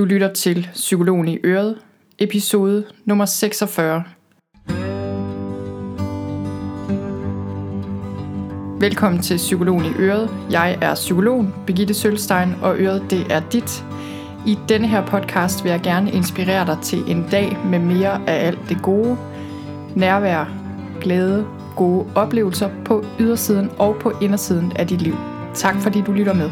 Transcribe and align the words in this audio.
Du 0.00 0.04
lytter 0.04 0.32
til 0.32 0.68
Psykologen 0.72 1.28
i 1.28 1.38
Øret, 1.44 1.78
episode 2.18 2.84
nummer 3.04 3.24
46. 3.24 4.04
Velkommen 8.80 9.22
til 9.22 9.36
Psykologen 9.36 9.84
i 9.84 9.92
Øret. 9.98 10.30
Jeg 10.50 10.78
er 10.80 10.94
psykologen 10.94 11.54
Birgitte 11.66 11.94
Sølstein, 11.94 12.54
og 12.62 12.78
Øret 12.78 13.02
det 13.10 13.32
er 13.32 13.40
dit. 13.52 13.84
I 14.46 14.58
denne 14.68 14.86
her 14.86 15.06
podcast 15.06 15.64
vil 15.64 15.70
jeg 15.70 15.80
gerne 15.80 16.12
inspirere 16.12 16.66
dig 16.66 16.78
til 16.82 17.10
en 17.10 17.26
dag 17.30 17.56
med 17.64 17.78
mere 17.78 18.28
af 18.28 18.46
alt 18.46 18.68
det 18.68 18.82
gode. 18.82 19.18
Nærvær, 19.94 20.44
glæde, 21.00 21.46
gode 21.76 22.06
oplevelser 22.14 22.70
på 22.84 23.04
ydersiden 23.18 23.70
og 23.78 23.96
på 24.00 24.12
indersiden 24.22 24.72
af 24.76 24.86
dit 24.86 25.02
liv. 25.02 25.14
Tak 25.54 25.74
fordi 25.80 26.00
du 26.00 26.12
lytter 26.12 26.34
med. 26.34 26.50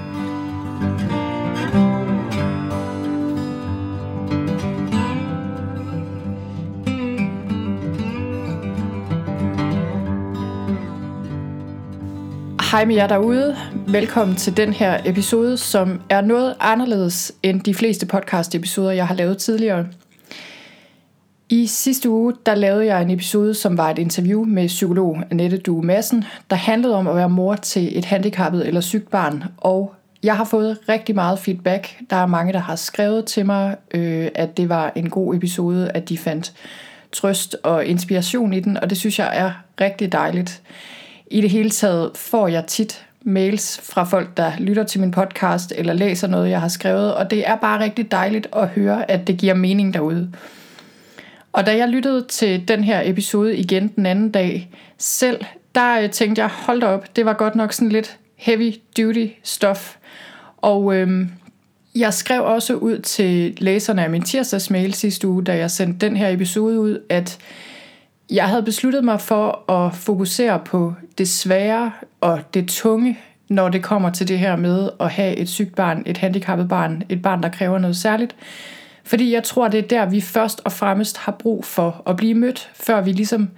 Hej 12.70 12.84
med 12.84 12.94
jer 12.94 13.06
derude. 13.06 13.56
Velkommen 13.86 14.36
til 14.36 14.56
den 14.56 14.72
her 14.72 15.00
episode, 15.04 15.56
som 15.56 16.00
er 16.10 16.20
noget 16.20 16.54
anderledes 16.60 17.32
end 17.42 17.60
de 17.60 17.74
fleste 17.74 18.06
podcast-episoder, 18.06 18.90
jeg 18.90 19.06
har 19.06 19.14
lavet 19.14 19.38
tidligere. 19.38 19.86
I 21.48 21.66
sidste 21.66 22.10
uge, 22.10 22.34
der 22.46 22.54
lavede 22.54 22.86
jeg 22.86 23.02
en 23.02 23.10
episode, 23.10 23.54
som 23.54 23.76
var 23.76 23.90
et 23.90 23.98
interview 23.98 24.44
med 24.44 24.66
psykolog 24.66 25.22
Annette 25.30 25.58
Due 25.58 25.82
Madsen, 25.82 26.24
der 26.50 26.56
handlede 26.56 26.94
om 26.94 27.08
at 27.08 27.16
være 27.16 27.30
mor 27.30 27.54
til 27.54 27.98
et 27.98 28.04
handicappet 28.04 28.66
eller 28.66 28.80
sygt 28.80 29.10
barn. 29.10 29.44
Og 29.56 29.94
jeg 30.22 30.36
har 30.36 30.44
fået 30.44 30.78
rigtig 30.88 31.14
meget 31.14 31.38
feedback. 31.38 31.96
Der 32.10 32.16
er 32.16 32.26
mange, 32.26 32.52
der 32.52 32.58
har 32.58 32.76
skrevet 32.76 33.24
til 33.24 33.46
mig, 33.46 33.76
øh, 33.94 34.28
at 34.34 34.56
det 34.56 34.68
var 34.68 34.92
en 34.96 35.10
god 35.10 35.34
episode, 35.34 35.90
at 35.90 36.08
de 36.08 36.18
fandt 36.18 36.52
trøst 37.12 37.56
og 37.62 37.84
inspiration 37.86 38.52
i 38.52 38.60
den, 38.60 38.76
og 38.76 38.90
det 38.90 38.98
synes 38.98 39.18
jeg 39.18 39.30
er 39.32 39.50
rigtig 39.80 40.12
dejligt. 40.12 40.62
I 41.30 41.40
det 41.40 41.50
hele 41.50 41.70
taget 41.70 42.10
får 42.14 42.48
jeg 42.48 42.66
tit 42.66 43.04
mails 43.22 43.80
fra 43.82 44.04
folk, 44.04 44.36
der 44.36 44.52
lytter 44.58 44.84
til 44.84 45.00
min 45.00 45.10
podcast 45.10 45.72
eller 45.76 45.92
læser 45.92 46.28
noget, 46.28 46.50
jeg 46.50 46.60
har 46.60 46.68
skrevet, 46.68 47.14
og 47.14 47.30
det 47.30 47.48
er 47.48 47.56
bare 47.56 47.80
rigtig 47.80 48.10
dejligt 48.10 48.48
at 48.52 48.68
høre, 48.68 49.10
at 49.10 49.26
det 49.26 49.36
giver 49.36 49.54
mening 49.54 49.94
derude. 49.94 50.32
Og 51.52 51.66
da 51.66 51.76
jeg 51.76 51.88
lyttede 51.88 52.24
til 52.28 52.68
den 52.68 52.84
her 52.84 53.02
episode 53.04 53.56
igen 53.56 53.88
den 53.88 54.06
anden 54.06 54.30
dag 54.30 54.70
selv, 54.98 55.44
der 55.74 56.00
øh, 56.00 56.10
tænkte 56.10 56.42
jeg, 56.42 56.50
hold 56.52 56.80
da 56.80 56.86
op, 56.86 57.16
det 57.16 57.24
var 57.24 57.32
godt 57.32 57.54
nok 57.54 57.72
sådan 57.72 57.88
lidt 57.88 58.18
heavy 58.36 58.74
duty 58.96 59.26
stuff. 59.42 59.96
Og 60.56 60.94
øhm, 60.96 61.30
jeg 61.94 62.14
skrev 62.14 62.44
også 62.44 62.74
ud 62.74 62.98
til 62.98 63.54
læserne 63.58 64.04
af 64.04 64.10
min 64.10 64.22
tirsdagsmail 64.22 64.94
sidste 64.94 65.28
uge, 65.28 65.44
da 65.44 65.56
jeg 65.56 65.70
sendte 65.70 66.06
den 66.06 66.16
her 66.16 66.28
episode 66.28 66.80
ud, 66.80 66.98
at 67.08 67.38
jeg 68.30 68.48
havde 68.48 68.62
besluttet 68.62 69.04
mig 69.04 69.20
for 69.20 69.70
at 69.70 69.94
fokusere 69.94 70.58
på 70.64 70.94
det 71.18 71.28
svære 71.28 71.92
og 72.20 72.40
det 72.54 72.68
tunge, 72.68 73.18
når 73.48 73.68
det 73.68 73.82
kommer 73.82 74.10
til 74.10 74.28
det 74.28 74.38
her 74.38 74.56
med 74.56 74.90
at 75.00 75.10
have 75.10 75.36
et 75.36 75.48
sygt 75.48 75.74
barn, 75.74 76.02
et 76.06 76.18
handicappet 76.18 76.68
barn, 76.68 77.02
et 77.08 77.22
barn, 77.22 77.42
der 77.42 77.48
kræver 77.48 77.78
noget 77.78 77.96
særligt. 77.96 78.36
Fordi 79.04 79.34
jeg 79.34 79.42
tror, 79.42 79.68
det 79.68 79.78
er 79.78 79.88
der, 79.88 80.06
vi 80.06 80.20
først 80.20 80.60
og 80.64 80.72
fremmest 80.72 81.18
har 81.18 81.32
brug 81.32 81.64
for 81.64 82.02
at 82.06 82.16
blive 82.16 82.34
mødt, 82.34 82.70
før 82.74 83.00
vi 83.00 83.12
ligesom 83.12 83.50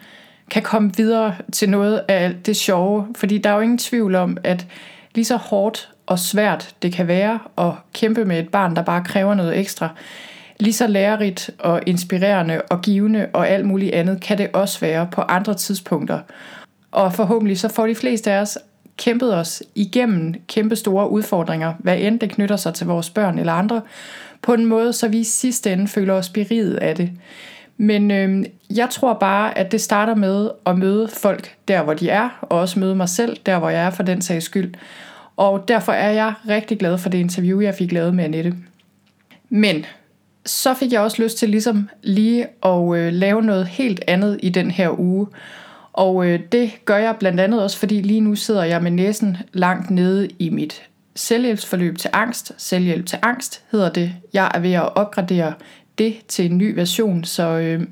kan 0.50 0.62
komme 0.62 0.92
videre 0.96 1.34
til 1.52 1.70
noget 1.70 2.04
af 2.08 2.34
det 2.46 2.56
sjove. 2.56 3.06
Fordi 3.16 3.38
der 3.38 3.50
er 3.50 3.54
jo 3.54 3.60
ingen 3.60 3.78
tvivl 3.78 4.14
om, 4.14 4.36
at 4.44 4.66
lige 5.14 5.24
så 5.24 5.36
hårdt 5.36 5.90
og 6.06 6.18
svært 6.18 6.74
det 6.82 6.92
kan 6.92 7.08
være 7.08 7.38
at 7.58 7.72
kæmpe 7.92 8.24
med 8.24 8.38
et 8.38 8.48
barn, 8.48 8.76
der 8.76 8.82
bare 8.82 9.04
kræver 9.04 9.34
noget 9.34 9.58
ekstra, 9.58 9.88
lige 10.60 10.72
så 10.72 10.86
lærerigt 10.86 11.50
og 11.58 11.80
inspirerende 11.86 12.62
og 12.62 12.82
givende 12.82 13.26
og 13.32 13.48
alt 13.48 13.66
muligt 13.66 13.94
andet 13.94 14.20
kan 14.20 14.38
det 14.38 14.50
også 14.52 14.80
være 14.80 15.08
på 15.12 15.20
andre 15.20 15.54
tidspunkter. 15.54 16.20
Og 16.92 17.12
forhåbentlig 17.12 17.58
så 17.58 17.68
får 17.68 17.86
de 17.86 17.94
fleste 17.94 18.32
af 18.32 18.40
os 18.40 18.58
kæmpet 18.96 19.34
os 19.36 19.62
igennem 19.74 20.34
kæmpe 20.48 20.76
store 20.76 21.10
udfordringer, 21.10 21.74
hvad 21.78 21.98
end 21.98 22.20
det 22.20 22.30
knytter 22.30 22.56
sig 22.56 22.74
til 22.74 22.86
vores 22.86 23.10
børn 23.10 23.38
eller 23.38 23.52
andre, 23.52 23.82
på 24.42 24.54
en 24.54 24.66
måde, 24.66 24.92
så 24.92 25.08
vi 25.08 25.18
i 25.18 25.24
sidste 25.24 25.72
ende 25.72 25.88
føler 25.88 26.14
os 26.14 26.28
beriget 26.28 26.74
af 26.74 26.96
det. 26.96 27.10
Men 27.76 28.10
øh, 28.10 28.44
jeg 28.76 28.88
tror 28.90 29.14
bare, 29.14 29.58
at 29.58 29.72
det 29.72 29.80
starter 29.80 30.14
med 30.14 30.50
at 30.66 30.78
møde 30.78 31.08
folk 31.08 31.56
der, 31.68 31.82
hvor 31.82 31.94
de 31.94 32.10
er, 32.10 32.38
og 32.42 32.58
også 32.58 32.78
møde 32.78 32.94
mig 32.94 33.08
selv 33.08 33.36
der, 33.46 33.58
hvor 33.58 33.70
jeg 33.70 33.82
er 33.82 33.90
for 33.90 34.02
den 34.02 34.22
sags 34.22 34.44
skyld. 34.44 34.74
Og 35.36 35.68
derfor 35.68 35.92
er 35.92 36.10
jeg 36.10 36.34
rigtig 36.48 36.78
glad 36.78 36.98
for 36.98 37.08
det 37.08 37.18
interview, 37.18 37.60
jeg 37.60 37.74
fik 37.74 37.92
lavet 37.92 38.14
med 38.14 38.24
Annette. 38.24 38.54
Men 39.48 39.84
så 40.46 40.74
fik 40.74 40.92
jeg 40.92 41.00
også 41.00 41.22
lyst 41.22 41.38
til 41.38 41.48
ligesom 41.48 41.88
lige 42.02 42.46
at 42.64 42.96
øh, 42.96 43.12
lave 43.12 43.42
noget 43.42 43.66
helt 43.66 44.04
andet 44.06 44.40
i 44.42 44.48
den 44.48 44.70
her 44.70 45.00
uge. 45.00 45.26
Og 45.92 46.26
øh, 46.26 46.40
det 46.52 46.70
gør 46.84 46.96
jeg 46.96 47.16
blandt 47.18 47.40
andet 47.40 47.62
også, 47.62 47.78
fordi 47.78 48.00
lige 48.00 48.20
nu 48.20 48.34
sidder 48.34 48.64
jeg 48.64 48.82
med 48.82 48.90
næsen 48.90 49.36
langt 49.52 49.90
nede 49.90 50.28
i 50.38 50.48
mit 50.48 50.82
selvhjælpsforløb 51.16 51.98
til 51.98 52.10
angst. 52.12 52.52
Selvhjælp 52.58 53.06
til 53.06 53.18
angst 53.22 53.62
hedder 53.70 53.90
det. 53.92 54.12
Jeg 54.32 54.50
er 54.54 54.58
ved 54.58 54.72
at 54.72 54.96
opgradere 54.96 55.54
det 55.98 56.14
til 56.28 56.50
en 56.50 56.58
ny 56.58 56.74
version, 56.74 57.24
så 57.24 57.48
øh, 57.48 57.86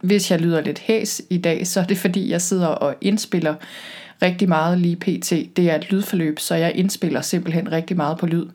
hvis 0.00 0.30
jeg 0.30 0.40
lyder 0.40 0.60
lidt 0.60 0.78
hæs 0.78 1.22
i 1.30 1.38
dag, 1.38 1.66
så 1.66 1.80
er 1.80 1.84
det 1.84 1.98
fordi, 1.98 2.30
jeg 2.30 2.42
sidder 2.42 2.66
og 2.66 2.94
indspiller 3.00 3.54
rigtig 4.22 4.48
meget 4.48 4.78
lige 4.78 4.96
pt. 4.96 5.30
Det 5.30 5.58
er 5.58 5.74
et 5.74 5.90
lydforløb, 5.90 6.38
så 6.38 6.54
jeg 6.54 6.72
indspiller 6.74 7.20
simpelthen 7.20 7.72
rigtig 7.72 7.96
meget 7.96 8.18
på 8.18 8.26
lyd. 8.26 8.46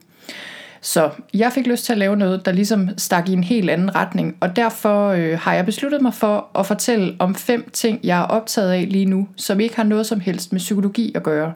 Så 0.82 1.10
jeg 1.34 1.52
fik 1.52 1.68
lyst 1.68 1.86
til 1.86 1.94
at 1.94 2.00
lave 2.00 2.16
noget, 2.16 2.46
der 2.46 2.52
ligesom 2.52 2.90
stak 2.98 3.30
i 3.30 3.34
en 3.34 3.44
helt 3.44 3.70
anden 3.70 3.96
retning, 3.96 4.38
og 4.40 4.56
derfor 4.56 5.08
øh, 5.10 5.40
har 5.40 5.54
jeg 5.54 5.66
besluttet 5.66 6.02
mig 6.02 6.14
for 6.14 6.48
at 6.60 6.66
fortælle 6.66 7.16
om 7.20 7.36
fem 7.36 7.70
ting, 7.74 8.00
jeg 8.04 8.20
er 8.20 8.24
optaget 8.24 8.72
af 8.72 8.86
lige 8.90 9.06
nu, 9.06 9.28
som 9.36 9.60
ikke 9.60 9.76
har 9.76 9.84
noget 9.84 10.06
som 10.06 10.20
helst 10.20 10.52
med 10.52 10.60
psykologi 10.60 11.12
at 11.16 11.24
gøre. 11.24 11.54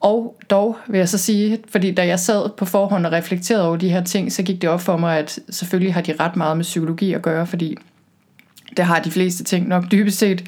Og 0.00 0.36
dog 0.50 0.76
vil 0.88 0.98
jeg 0.98 1.08
så 1.08 1.18
sige, 1.18 1.58
fordi 1.68 1.90
da 1.90 2.06
jeg 2.06 2.18
sad 2.18 2.50
på 2.56 2.64
forhånd 2.64 3.06
og 3.06 3.12
reflekterede 3.12 3.66
over 3.66 3.76
de 3.76 3.88
her 3.88 4.04
ting, 4.04 4.32
så 4.32 4.42
gik 4.42 4.62
det 4.62 4.70
op 4.70 4.80
for 4.80 4.96
mig, 4.96 5.18
at 5.18 5.38
selvfølgelig 5.50 5.94
har 5.94 6.00
de 6.00 6.14
ret 6.20 6.36
meget 6.36 6.56
med 6.56 6.64
psykologi 6.64 7.12
at 7.12 7.22
gøre, 7.22 7.46
fordi 7.46 7.76
det 8.76 8.84
har 8.84 9.00
de 9.00 9.10
fleste 9.10 9.44
ting 9.44 9.68
nok 9.68 9.84
dybest 9.92 10.18
set. 10.18 10.44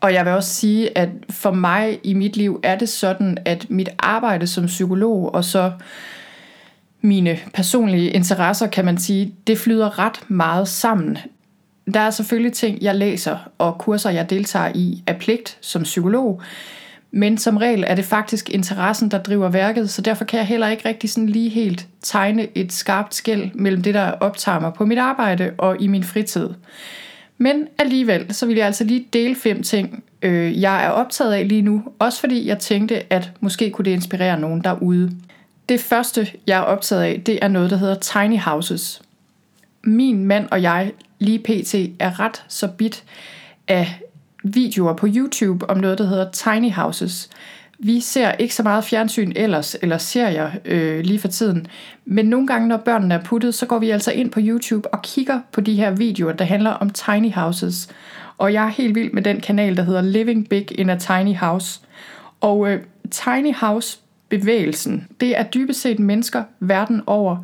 Og 0.00 0.12
jeg 0.12 0.24
vil 0.24 0.32
også 0.32 0.54
sige, 0.54 0.98
at 0.98 1.08
for 1.30 1.50
mig 1.50 2.00
i 2.02 2.14
mit 2.14 2.36
liv 2.36 2.60
er 2.62 2.78
det 2.78 2.88
sådan, 2.88 3.38
at 3.44 3.66
mit 3.70 3.88
arbejde 3.98 4.46
som 4.46 4.66
psykolog 4.66 5.34
og 5.34 5.44
så 5.44 5.72
mine 7.00 7.38
personlige 7.54 8.10
interesser, 8.10 8.66
kan 8.66 8.84
man 8.84 8.98
sige, 8.98 9.34
det 9.46 9.58
flyder 9.58 9.98
ret 9.98 10.20
meget 10.28 10.68
sammen. 10.68 11.18
Der 11.94 12.00
er 12.00 12.10
selvfølgelig 12.10 12.52
ting, 12.52 12.82
jeg 12.82 12.94
læser, 12.94 13.50
og 13.58 13.78
kurser, 13.78 14.10
jeg 14.10 14.30
deltager 14.30 14.72
i 14.74 15.02
af 15.06 15.16
pligt 15.16 15.58
som 15.60 15.82
psykolog, 15.82 16.42
men 17.10 17.38
som 17.38 17.56
regel 17.56 17.84
er 17.86 17.94
det 17.94 18.04
faktisk 18.04 18.50
interessen, 18.50 19.10
der 19.10 19.22
driver 19.22 19.48
værket, 19.48 19.90
så 19.90 20.02
derfor 20.02 20.24
kan 20.24 20.38
jeg 20.38 20.46
heller 20.46 20.68
ikke 20.68 20.88
rigtig 20.88 21.10
sådan 21.10 21.28
lige 21.28 21.48
helt 21.48 21.86
tegne 22.02 22.46
et 22.54 22.72
skarpt 22.72 23.14
skæld 23.14 23.50
mellem 23.54 23.82
det, 23.82 23.94
der 23.94 24.10
optager 24.10 24.60
mig 24.60 24.72
på 24.74 24.84
mit 24.84 24.98
arbejde 24.98 25.50
og 25.58 25.80
i 25.80 25.86
min 25.86 26.04
fritid. 26.04 26.48
Men 27.38 27.66
alligevel, 27.78 28.34
så 28.34 28.46
vil 28.46 28.56
jeg 28.56 28.66
altså 28.66 28.84
lige 28.84 29.04
dele 29.12 29.34
fem 29.34 29.62
ting, 29.62 30.04
øh, 30.22 30.60
jeg 30.60 30.84
er 30.84 30.88
optaget 30.88 31.32
af 31.32 31.48
lige 31.48 31.62
nu, 31.62 31.82
også 31.98 32.20
fordi 32.20 32.46
jeg 32.46 32.58
tænkte, 32.58 33.12
at 33.12 33.32
måske 33.40 33.70
kunne 33.70 33.84
det 33.84 33.90
inspirere 33.90 34.40
nogen 34.40 34.60
derude. 34.64 35.12
Det 35.68 35.80
første, 35.80 36.32
jeg 36.46 36.58
er 36.58 36.62
optaget 36.62 37.02
af, 37.02 37.22
det 37.26 37.38
er 37.42 37.48
noget, 37.48 37.70
der 37.70 37.76
hedder 37.76 37.94
tiny 37.94 38.38
houses. 38.38 39.02
Min 39.84 40.24
mand 40.24 40.48
og 40.50 40.62
jeg, 40.62 40.92
lige 41.18 41.38
pt, 41.38 41.74
er 41.98 42.20
ret 42.20 42.44
så 42.48 42.68
bit 42.68 43.04
af 43.68 44.00
videoer 44.44 44.92
på 44.92 45.06
YouTube 45.10 45.70
om 45.70 45.78
noget, 45.78 45.98
der 45.98 46.06
hedder 46.06 46.30
tiny 46.30 46.72
houses. 46.72 47.30
Vi 47.78 48.00
ser 48.00 48.32
ikke 48.32 48.54
så 48.54 48.62
meget 48.62 48.84
fjernsyn 48.84 49.32
ellers, 49.36 49.76
eller 49.82 49.98
serier 49.98 50.50
øh, 50.64 51.00
lige 51.04 51.18
for 51.18 51.28
tiden. 51.28 51.66
Men 52.04 52.26
nogle 52.26 52.46
gange, 52.46 52.68
når 52.68 52.76
børnene 52.76 53.14
er 53.14 53.22
puttet, 53.22 53.54
så 53.54 53.66
går 53.66 53.78
vi 53.78 53.90
altså 53.90 54.12
ind 54.12 54.30
på 54.30 54.40
YouTube 54.42 54.94
og 54.94 55.02
kigger 55.02 55.40
på 55.52 55.60
de 55.60 55.74
her 55.74 55.90
videoer, 55.90 56.32
der 56.32 56.44
handler 56.44 56.70
om 56.70 56.90
tiny 56.90 57.32
houses. 57.32 57.88
Og 58.38 58.52
jeg 58.52 58.64
er 58.64 58.68
helt 58.70 58.94
vild 58.94 59.12
med 59.12 59.22
den 59.22 59.40
kanal, 59.40 59.76
der 59.76 59.82
hedder 59.82 60.02
Living 60.02 60.48
Big 60.48 60.80
in 60.80 60.90
a 60.90 60.98
Tiny 60.98 61.36
House. 61.36 61.80
Og 62.40 62.70
øh, 62.70 62.82
tiny 63.10 63.54
house 63.54 63.98
bevægelsen. 64.28 65.06
Det 65.20 65.38
er 65.38 65.42
dybest 65.42 65.80
set 65.80 65.98
mennesker 65.98 66.42
verden 66.60 67.02
over, 67.06 67.36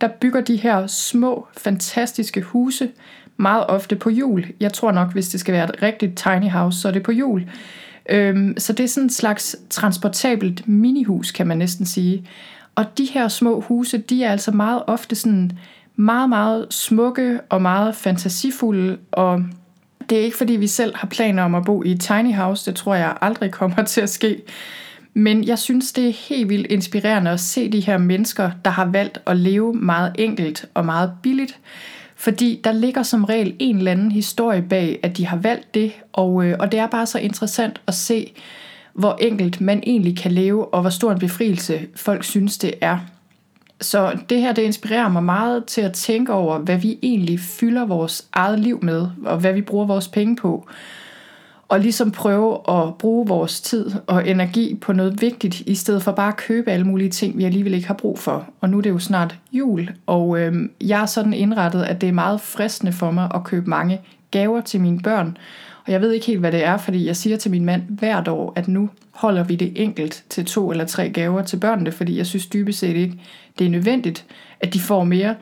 der 0.00 0.08
bygger 0.08 0.40
de 0.40 0.56
her 0.56 0.86
små, 0.86 1.46
fantastiske 1.56 2.40
huse, 2.40 2.90
meget 3.36 3.66
ofte 3.66 3.96
på 3.96 4.10
jul. 4.10 4.44
Jeg 4.60 4.72
tror 4.72 4.92
nok, 4.92 5.12
hvis 5.12 5.28
det 5.28 5.40
skal 5.40 5.54
være 5.54 5.64
et 5.64 5.82
rigtigt 5.82 6.16
tiny 6.16 6.50
house, 6.50 6.80
så 6.80 6.88
er 6.88 6.92
det 6.92 7.02
på 7.02 7.12
jul. 7.12 7.44
Øhm, 8.10 8.54
så 8.58 8.72
det 8.72 8.84
er 8.84 8.88
sådan 8.88 9.06
en 9.06 9.10
slags 9.10 9.56
transportabelt 9.70 10.68
minihus, 10.68 11.30
kan 11.30 11.46
man 11.46 11.58
næsten 11.58 11.86
sige. 11.86 12.28
Og 12.74 12.98
de 12.98 13.04
her 13.04 13.28
små 13.28 13.60
huse, 13.60 13.98
de 13.98 14.24
er 14.24 14.32
altså 14.32 14.50
meget 14.50 14.82
ofte 14.86 15.16
sådan 15.16 15.52
meget, 15.96 16.28
meget 16.28 16.66
smukke 16.70 17.40
og 17.48 17.62
meget 17.62 17.96
fantasifulde, 17.96 18.98
og 19.12 19.42
det 20.10 20.18
er 20.18 20.22
ikke 20.22 20.36
fordi, 20.36 20.52
vi 20.52 20.66
selv 20.66 20.96
har 20.96 21.08
planer 21.08 21.42
om 21.42 21.54
at 21.54 21.64
bo 21.64 21.82
i 21.82 21.92
et 21.92 22.00
tiny 22.00 22.34
house, 22.34 22.70
det 22.70 22.76
tror 22.76 22.94
jeg 22.94 23.16
aldrig 23.20 23.50
kommer 23.50 23.82
til 23.84 24.00
at 24.00 24.10
ske. 24.10 24.42
Men 25.14 25.44
jeg 25.44 25.58
synes, 25.58 25.92
det 25.92 26.08
er 26.08 26.28
helt 26.28 26.48
vildt 26.48 26.66
inspirerende 26.66 27.30
at 27.30 27.40
se 27.40 27.72
de 27.72 27.80
her 27.80 27.98
mennesker, 27.98 28.50
der 28.64 28.70
har 28.70 28.84
valgt 28.84 29.18
at 29.26 29.36
leve 29.36 29.74
meget 29.74 30.12
enkelt 30.18 30.66
og 30.74 30.84
meget 30.84 31.12
billigt. 31.22 31.58
Fordi 32.16 32.60
der 32.64 32.72
ligger 32.72 33.02
som 33.02 33.24
regel 33.24 33.56
en 33.58 33.76
eller 33.76 33.90
anden 33.90 34.12
historie 34.12 34.62
bag, 34.62 35.00
at 35.02 35.16
de 35.16 35.26
har 35.26 35.36
valgt 35.36 35.74
det, 35.74 35.92
og, 36.12 36.44
øh, 36.44 36.56
og 36.60 36.72
det 36.72 36.80
er 36.80 36.86
bare 36.86 37.06
så 37.06 37.18
interessant 37.18 37.80
at 37.86 37.94
se, 37.94 38.32
hvor 38.92 39.16
enkelt 39.20 39.60
man 39.60 39.82
egentlig 39.86 40.16
kan 40.16 40.32
leve, 40.32 40.74
og 40.74 40.80
hvor 40.80 40.90
stor 40.90 41.12
en 41.12 41.18
befrielse 41.18 41.80
folk 41.94 42.24
synes, 42.24 42.58
det 42.58 42.74
er. 42.80 42.98
Så 43.80 44.18
det 44.30 44.40
her, 44.40 44.52
det 44.52 44.62
inspirerer 44.62 45.08
mig 45.08 45.22
meget 45.22 45.64
til 45.64 45.80
at 45.80 45.92
tænke 45.92 46.32
over, 46.32 46.58
hvad 46.58 46.78
vi 46.78 46.98
egentlig 47.02 47.40
fylder 47.40 47.86
vores 47.86 48.26
eget 48.32 48.60
liv 48.60 48.78
med, 48.82 49.06
og 49.24 49.38
hvad 49.38 49.52
vi 49.52 49.60
bruger 49.62 49.86
vores 49.86 50.08
penge 50.08 50.36
på. 50.36 50.66
Og 51.72 51.80
ligesom 51.80 52.10
prøve 52.10 52.58
at 52.68 52.94
bruge 52.98 53.26
vores 53.26 53.60
tid 53.60 53.90
og 54.06 54.28
energi 54.28 54.78
på 54.80 54.92
noget 54.92 55.20
vigtigt, 55.20 55.60
i 55.60 55.74
stedet 55.74 56.02
for 56.02 56.12
bare 56.12 56.28
at 56.28 56.36
købe 56.36 56.70
alle 56.70 56.86
mulige 56.86 57.10
ting, 57.10 57.38
vi 57.38 57.44
alligevel 57.44 57.74
ikke 57.74 57.86
har 57.86 57.94
brug 57.94 58.18
for. 58.18 58.46
Og 58.60 58.70
nu 58.70 58.78
er 58.78 58.82
det 58.82 58.90
jo 58.90 58.98
snart 58.98 59.38
jul, 59.52 59.90
og 60.06 60.40
øh, 60.40 60.68
jeg 60.80 61.02
er 61.02 61.06
sådan 61.06 61.32
indrettet, 61.32 61.82
at 61.82 62.00
det 62.00 62.08
er 62.08 62.12
meget 62.12 62.40
fristende 62.40 62.92
for 62.92 63.10
mig 63.10 63.30
at 63.34 63.44
købe 63.44 63.70
mange 63.70 64.00
gaver 64.30 64.60
til 64.60 64.80
mine 64.80 65.00
børn. 65.00 65.36
Og 65.86 65.92
jeg 65.92 66.00
ved 66.00 66.12
ikke 66.12 66.26
helt, 66.26 66.40
hvad 66.40 66.52
det 66.52 66.64
er, 66.64 66.76
fordi 66.76 67.06
jeg 67.06 67.16
siger 67.16 67.36
til 67.36 67.50
min 67.50 67.64
mand 67.64 67.82
hvert 67.88 68.28
år, 68.28 68.52
at 68.56 68.68
nu 68.68 68.90
holder 69.10 69.44
vi 69.44 69.56
det 69.56 69.72
enkelt 69.76 70.24
til 70.28 70.44
to 70.44 70.70
eller 70.70 70.84
tre 70.84 71.08
gaver 71.08 71.42
til 71.42 71.56
børnene, 71.56 71.92
fordi 71.92 72.16
jeg 72.16 72.26
synes 72.26 72.46
dybest 72.46 72.78
set 72.78 72.96
ikke, 72.96 73.20
det 73.58 73.66
er 73.66 73.70
nødvendigt, 73.70 74.24
at 74.60 74.74
de 74.74 74.80
får 74.80 75.04
mere. 75.04 75.34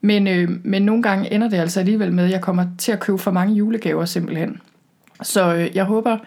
Men, 0.00 0.28
øh, 0.28 0.50
men 0.64 0.82
nogle 0.82 1.02
gange 1.02 1.32
ender 1.32 1.48
det 1.48 1.56
altså 1.56 1.80
alligevel 1.80 2.12
med, 2.12 2.24
at 2.24 2.30
jeg 2.30 2.40
kommer 2.40 2.66
til 2.78 2.92
at 2.92 3.00
købe 3.00 3.18
for 3.18 3.30
mange 3.30 3.54
julegaver 3.54 4.04
simpelthen. 4.04 4.60
Så 5.22 5.54
øh, 5.54 5.76
jeg 5.76 5.84
håber, 5.84 6.18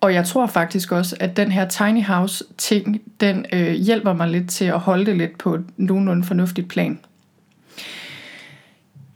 og 0.00 0.14
jeg 0.14 0.26
tror 0.26 0.46
faktisk 0.46 0.92
også, 0.92 1.16
at 1.20 1.36
den 1.36 1.52
her 1.52 1.68
tiny 1.68 2.04
house 2.04 2.44
ting, 2.58 3.00
den 3.20 3.46
øh, 3.52 3.72
hjælper 3.72 4.12
mig 4.12 4.28
lidt 4.28 4.50
til 4.50 4.64
at 4.64 4.78
holde 4.78 5.06
det 5.06 5.16
lidt 5.16 5.38
på 5.38 5.58
nogenlunde 5.76 6.24
fornuftigt 6.24 6.68
plan. 6.68 6.98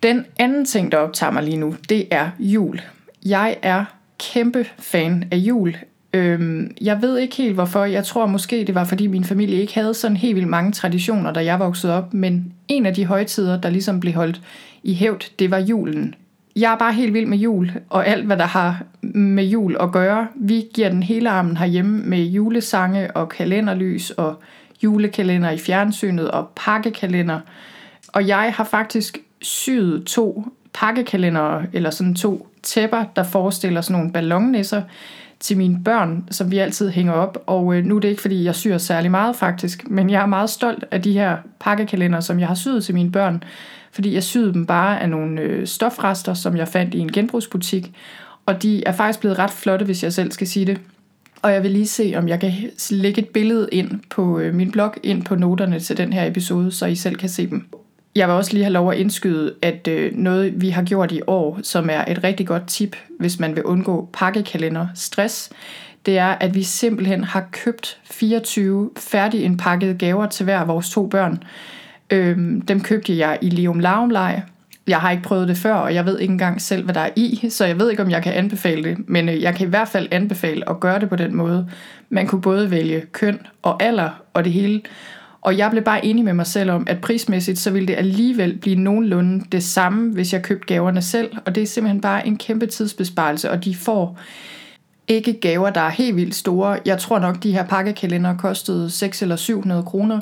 Den 0.02 0.24
anden 0.38 0.64
ting, 0.64 0.92
der 0.92 0.98
optager 0.98 1.32
mig 1.32 1.42
lige 1.42 1.56
nu, 1.56 1.74
det 1.88 2.08
er 2.10 2.30
jul. 2.38 2.80
Jeg 3.24 3.56
er 3.62 3.84
kæmpe 4.18 4.66
fan 4.78 5.28
af 5.30 5.36
jul. 5.36 5.76
Øhm, 6.12 6.74
jeg 6.80 7.02
ved 7.02 7.18
ikke 7.18 7.36
helt 7.36 7.54
hvorfor. 7.54 7.84
Jeg 7.84 8.04
tror 8.04 8.26
måske, 8.26 8.64
det 8.64 8.74
var 8.74 8.84
fordi 8.84 9.06
min 9.06 9.24
familie 9.24 9.60
ikke 9.60 9.74
havde 9.74 9.94
sådan 9.94 10.16
helt 10.16 10.36
vildt 10.36 10.48
mange 10.48 10.72
traditioner, 10.72 11.32
da 11.32 11.44
jeg 11.44 11.58
voksede 11.58 11.96
op. 11.96 12.14
Men 12.14 12.52
en 12.68 12.86
af 12.86 12.94
de 12.94 13.06
højtider, 13.06 13.60
der 13.60 13.70
ligesom 13.70 14.00
blev 14.00 14.12
holdt 14.12 14.40
i 14.82 14.94
hævd, 14.94 15.38
det 15.38 15.50
var 15.50 15.58
julen. 15.58 16.14
Jeg 16.56 16.72
er 16.72 16.76
bare 16.76 16.92
helt 16.92 17.14
vild 17.14 17.26
med 17.26 17.38
jul, 17.38 17.72
og 17.90 18.06
alt 18.06 18.26
hvad 18.26 18.36
der 18.36 18.46
har 18.46 18.82
med 19.02 19.44
jul 19.44 19.76
at 19.80 19.92
gøre. 19.92 20.28
Vi 20.34 20.64
giver 20.74 20.88
den 20.88 21.02
hele 21.02 21.30
armen 21.30 21.56
herhjemme 21.56 22.02
med 22.02 22.18
julesange 22.18 23.16
og 23.16 23.28
kalenderlys 23.28 24.10
og 24.10 24.42
julekalender 24.82 25.50
i 25.50 25.58
fjernsynet 25.58 26.30
og 26.30 26.48
pakkekalender. 26.56 27.40
Og 28.08 28.28
jeg 28.28 28.52
har 28.56 28.64
faktisk 28.64 29.18
syet 29.42 30.04
to 30.04 30.46
pakkekalender, 30.74 31.62
eller 31.72 31.90
sådan 31.90 32.14
to 32.14 32.48
tæpper, 32.62 33.04
der 33.16 33.22
forestiller 33.22 33.80
sådan 33.80 33.96
nogle 33.96 34.12
ballonnisser 34.12 34.82
til 35.40 35.56
mine 35.56 35.80
børn, 35.84 36.24
som 36.30 36.50
vi 36.50 36.58
altid 36.58 36.90
hænger 36.90 37.12
op. 37.12 37.42
Og 37.46 37.74
øh, 37.74 37.84
nu 37.84 37.96
er 37.96 38.00
det 38.00 38.08
ikke, 38.08 38.22
fordi 38.22 38.44
jeg 38.44 38.54
syr 38.54 38.78
særlig 38.78 39.10
meget 39.10 39.36
faktisk, 39.36 39.90
men 39.90 40.10
jeg 40.10 40.22
er 40.22 40.26
meget 40.26 40.50
stolt 40.50 40.84
af 40.90 41.02
de 41.02 41.12
her 41.12 41.36
pakkekalender, 41.60 42.20
som 42.20 42.40
jeg 42.40 42.48
har 42.48 42.54
syet 42.54 42.84
til 42.84 42.94
mine 42.94 43.12
børn, 43.12 43.42
fordi 43.92 44.14
jeg 44.14 44.22
syede 44.22 44.52
dem 44.52 44.66
bare 44.66 45.00
af 45.00 45.08
nogle 45.08 45.40
øh, 45.40 45.66
stofrester, 45.66 46.34
som 46.34 46.56
jeg 46.56 46.68
fandt 46.68 46.94
i 46.94 46.98
en 46.98 47.12
genbrugsbutik, 47.12 47.92
og 48.46 48.62
de 48.62 48.84
er 48.84 48.92
faktisk 48.92 49.20
blevet 49.20 49.38
ret 49.38 49.50
flotte, 49.50 49.84
hvis 49.84 50.02
jeg 50.02 50.12
selv 50.12 50.32
skal 50.32 50.46
sige 50.46 50.66
det. 50.66 50.80
Og 51.42 51.52
jeg 51.52 51.62
vil 51.62 51.70
lige 51.70 51.86
se, 51.86 52.14
om 52.16 52.28
jeg 52.28 52.40
kan 52.40 52.52
lægge 52.90 53.22
et 53.22 53.28
billede 53.28 53.68
ind 53.72 54.00
på 54.10 54.38
øh, 54.38 54.54
min 54.54 54.70
blog, 54.70 54.94
ind 55.02 55.24
på 55.24 55.34
noterne 55.34 55.80
til 55.80 55.96
den 55.96 56.12
her 56.12 56.26
episode, 56.26 56.72
så 56.72 56.86
I 56.86 56.94
selv 56.94 57.16
kan 57.16 57.28
se 57.28 57.50
dem. 57.50 57.66
Jeg 58.14 58.28
vil 58.28 58.34
også 58.34 58.52
lige 58.52 58.64
have 58.64 58.72
lov 58.72 58.92
at 58.92 58.98
indskyde, 58.98 59.54
at 59.62 59.88
øh, 59.88 60.12
noget 60.14 60.60
vi 60.60 60.68
har 60.68 60.82
gjort 60.82 61.12
i 61.12 61.20
år, 61.26 61.60
som 61.62 61.90
er 61.90 62.04
et 62.08 62.24
rigtig 62.24 62.46
godt 62.46 62.66
tip, 62.66 62.96
hvis 63.18 63.40
man 63.40 63.56
vil 63.56 63.64
undgå 63.64 64.08
pakkekalender 64.12 64.86
stress, 64.94 65.50
det 66.06 66.18
er, 66.18 66.26
at 66.28 66.54
vi 66.54 66.62
simpelthen 66.62 67.24
har 67.24 67.48
købt 67.50 67.98
24 68.04 68.90
færdigindpakkede 68.96 69.94
gaver 69.94 70.26
til 70.26 70.44
hver 70.44 70.58
af 70.58 70.68
vores 70.68 70.90
to 70.90 71.06
børn. 71.06 71.42
Øhm, 72.10 72.60
dem 72.60 72.80
købte 72.80 73.18
jeg 73.18 73.38
i 73.42 73.48
Lium 73.48 73.78
Laumlej. 73.78 74.42
Jeg 74.86 74.98
har 74.98 75.10
ikke 75.10 75.22
prøvet 75.22 75.48
det 75.48 75.56
før, 75.56 75.74
og 75.74 75.94
jeg 75.94 76.06
ved 76.06 76.18
ikke 76.18 76.32
engang 76.32 76.60
selv, 76.60 76.84
hvad 76.84 76.94
der 76.94 77.00
er 77.00 77.10
i, 77.16 77.46
så 77.50 77.66
jeg 77.66 77.78
ved 77.78 77.90
ikke, 77.90 78.02
om 78.02 78.10
jeg 78.10 78.22
kan 78.22 78.32
anbefale 78.32 78.84
det. 78.84 78.98
Men 79.08 79.28
øh, 79.28 79.42
jeg 79.42 79.54
kan 79.54 79.66
i 79.66 79.70
hvert 79.70 79.88
fald 79.88 80.08
anbefale 80.10 80.70
at 80.70 80.80
gøre 80.80 81.00
det 81.00 81.08
på 81.08 81.16
den 81.16 81.34
måde. 81.34 81.68
Man 82.10 82.26
kunne 82.26 82.42
både 82.42 82.70
vælge 82.70 83.02
køn 83.12 83.38
og 83.62 83.82
alder 83.82 84.10
og 84.34 84.44
det 84.44 84.52
hele. 84.52 84.80
Og 85.42 85.58
jeg 85.58 85.70
blev 85.70 85.82
bare 85.82 86.04
enig 86.04 86.24
med 86.24 86.32
mig 86.32 86.46
selv 86.46 86.70
om, 86.70 86.86
at 86.86 87.00
prismæssigt, 87.00 87.58
så 87.58 87.70
ville 87.70 87.88
det 87.88 87.94
alligevel 87.94 88.58
blive 88.58 88.76
nogenlunde 88.76 89.44
det 89.52 89.62
samme, 89.62 90.12
hvis 90.12 90.32
jeg 90.32 90.42
købte 90.42 90.66
gaverne 90.66 91.02
selv. 91.02 91.30
Og 91.44 91.54
det 91.54 91.62
er 91.62 91.66
simpelthen 91.66 92.00
bare 92.00 92.26
en 92.26 92.36
kæmpe 92.36 92.66
tidsbesparelse, 92.66 93.50
og 93.50 93.64
de 93.64 93.74
får 93.74 94.18
ikke 95.08 95.32
gaver, 95.32 95.70
der 95.70 95.80
er 95.80 95.90
helt 95.90 96.16
vildt 96.16 96.34
store. 96.34 96.78
Jeg 96.86 96.98
tror 96.98 97.18
nok, 97.18 97.42
de 97.42 97.52
her 97.52 97.66
pakkekalender 97.66 98.36
kostede 98.36 98.90
6 98.90 99.22
eller 99.22 99.36
700 99.36 99.82
kroner. 99.82 100.20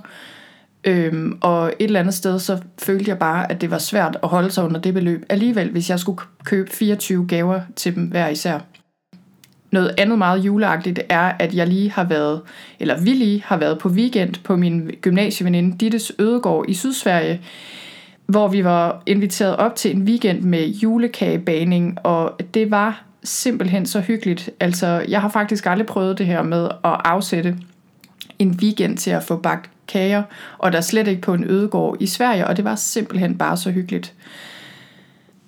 Øhm, 0.84 1.38
og 1.40 1.66
et 1.66 1.74
eller 1.84 2.00
andet 2.00 2.14
sted, 2.14 2.38
så 2.38 2.58
følte 2.78 3.10
jeg 3.10 3.18
bare, 3.18 3.50
at 3.50 3.60
det 3.60 3.70
var 3.70 3.78
svært 3.78 4.18
at 4.22 4.28
holde 4.28 4.50
sig 4.50 4.64
under 4.64 4.80
det 4.80 4.94
beløb 4.94 5.24
alligevel, 5.28 5.70
hvis 5.70 5.90
jeg 5.90 6.00
skulle 6.00 6.20
købe 6.44 6.70
24 6.70 7.26
gaver 7.26 7.60
til 7.76 7.94
dem 7.94 8.04
hver 8.04 8.28
især. 8.28 8.58
Noget 9.70 9.94
andet 9.98 10.18
meget 10.18 10.38
juleagtigt 10.38 11.00
er, 11.08 11.32
at 11.38 11.54
jeg 11.54 11.66
lige 11.66 11.90
har 11.90 12.04
været, 12.04 12.40
eller 12.80 13.00
vi 13.00 13.10
lige 13.10 13.42
har 13.46 13.56
været 13.56 13.78
på 13.78 13.88
weekend 13.88 14.34
på 14.44 14.56
min 14.56 14.90
gymnasieveninde 15.00 15.78
Dittes 15.78 16.12
Ødegård 16.18 16.64
i 16.68 16.74
Sydsverige, 16.74 17.40
hvor 18.26 18.48
vi 18.48 18.64
var 18.64 19.02
inviteret 19.06 19.56
op 19.56 19.76
til 19.76 19.96
en 19.96 20.02
weekend 20.02 20.40
med 20.40 20.68
julekagebaning, 20.68 21.98
og 22.04 22.40
det 22.54 22.70
var 22.70 23.04
simpelthen 23.24 23.86
så 23.86 24.00
hyggeligt. 24.00 24.50
Altså, 24.60 25.04
jeg 25.08 25.20
har 25.20 25.28
faktisk 25.28 25.66
aldrig 25.66 25.86
prøvet 25.86 26.18
det 26.18 26.26
her 26.26 26.42
med 26.42 26.64
at 26.64 27.00
afsætte 27.04 27.56
en 28.38 28.50
weekend 28.62 28.96
til 28.96 29.10
at 29.10 29.22
få 29.22 29.36
bagt 29.36 29.70
kager, 29.90 30.22
og 30.58 30.72
der 30.72 30.80
slet 30.80 31.08
ikke 31.08 31.22
på 31.22 31.34
en 31.34 31.44
ødegård 31.44 31.96
i 32.00 32.06
Sverige, 32.06 32.46
og 32.46 32.56
det 32.56 32.64
var 32.64 32.74
simpelthen 32.74 33.38
bare 33.38 33.56
så 33.56 33.70
hyggeligt. 33.70 34.14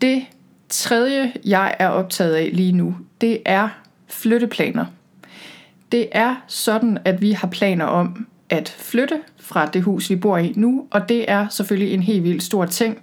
Det 0.01 0.23
tredje, 0.69 1.33
jeg 1.45 1.75
er 1.79 1.89
optaget 1.89 2.35
af 2.35 2.51
lige 2.53 2.73
nu, 2.73 2.97
det 3.21 3.39
er 3.45 3.69
flytteplaner. 4.09 4.85
Det 5.93 6.09
er 6.13 6.35
sådan, 6.47 6.99
at 7.05 7.21
vi 7.21 7.33
har 7.33 7.49
planer 7.49 7.85
om 7.85 8.27
at 8.51 8.69
flytte 8.79 9.21
fra 9.41 9.67
det 9.67 9.83
hus, 9.83 10.11
vi 10.11 10.17
bor 10.17 10.39
i 10.39 10.53
nu, 10.57 10.87
og 10.91 11.09
det 11.09 11.31
er 11.31 11.49
selvfølgelig 11.49 11.95
en 11.95 12.03
helt 12.03 12.25
vildt 12.25 12.43
stor 12.43 12.65
ting. 12.65 12.99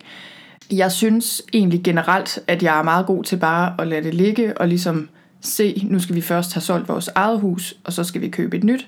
Jeg 0.72 0.92
synes 0.92 1.42
egentlig 1.54 1.84
generelt, 1.84 2.40
at 2.48 2.64
jeg 2.64 2.80
er 2.80 2.84
meget 2.84 3.06
god 3.06 3.24
til 3.24 3.38
bare 3.38 3.76
at 3.80 3.88
lade 3.88 4.04
det 4.04 4.14
ligge 4.14 4.58
og 4.58 4.68
ligesom 4.68 5.10
se, 5.42 5.88
nu 5.90 6.00
skal 6.00 6.16
vi 6.16 6.22
først 6.22 6.54
have 6.54 6.62
solgt 6.62 6.90
vores 6.90 7.10
eget 7.16 7.40
hus, 7.40 7.76
og 7.84 7.94
så 7.94 8.04
skal 8.04 8.22
vi 8.22 8.30
købe 8.30 8.58
et 8.58 8.64
nyt. 8.64 8.88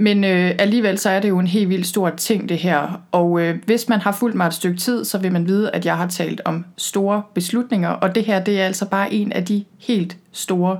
Men 0.00 0.24
øh, 0.24 0.54
alligevel 0.58 0.98
så 0.98 1.10
er 1.10 1.20
det 1.20 1.28
jo 1.28 1.38
en 1.38 1.46
helt 1.46 1.68
vildt 1.68 1.86
stor 1.86 2.10
ting 2.10 2.48
det 2.48 2.58
her, 2.58 3.02
og 3.12 3.40
øh, 3.40 3.56
hvis 3.66 3.88
man 3.88 4.00
har 4.00 4.12
fulgt 4.12 4.36
mig 4.36 4.46
et 4.46 4.54
stykke 4.54 4.78
tid, 4.78 5.04
så 5.04 5.18
vil 5.18 5.32
man 5.32 5.46
vide, 5.46 5.70
at 5.70 5.86
jeg 5.86 5.96
har 5.96 6.06
talt 6.06 6.40
om 6.44 6.64
store 6.76 7.22
beslutninger, 7.34 7.88
og 7.88 8.14
det 8.14 8.24
her 8.24 8.44
det 8.44 8.60
er 8.60 8.66
altså 8.66 8.88
bare 8.88 9.12
en 9.12 9.32
af 9.32 9.44
de 9.44 9.64
helt 9.78 10.16
store. 10.32 10.78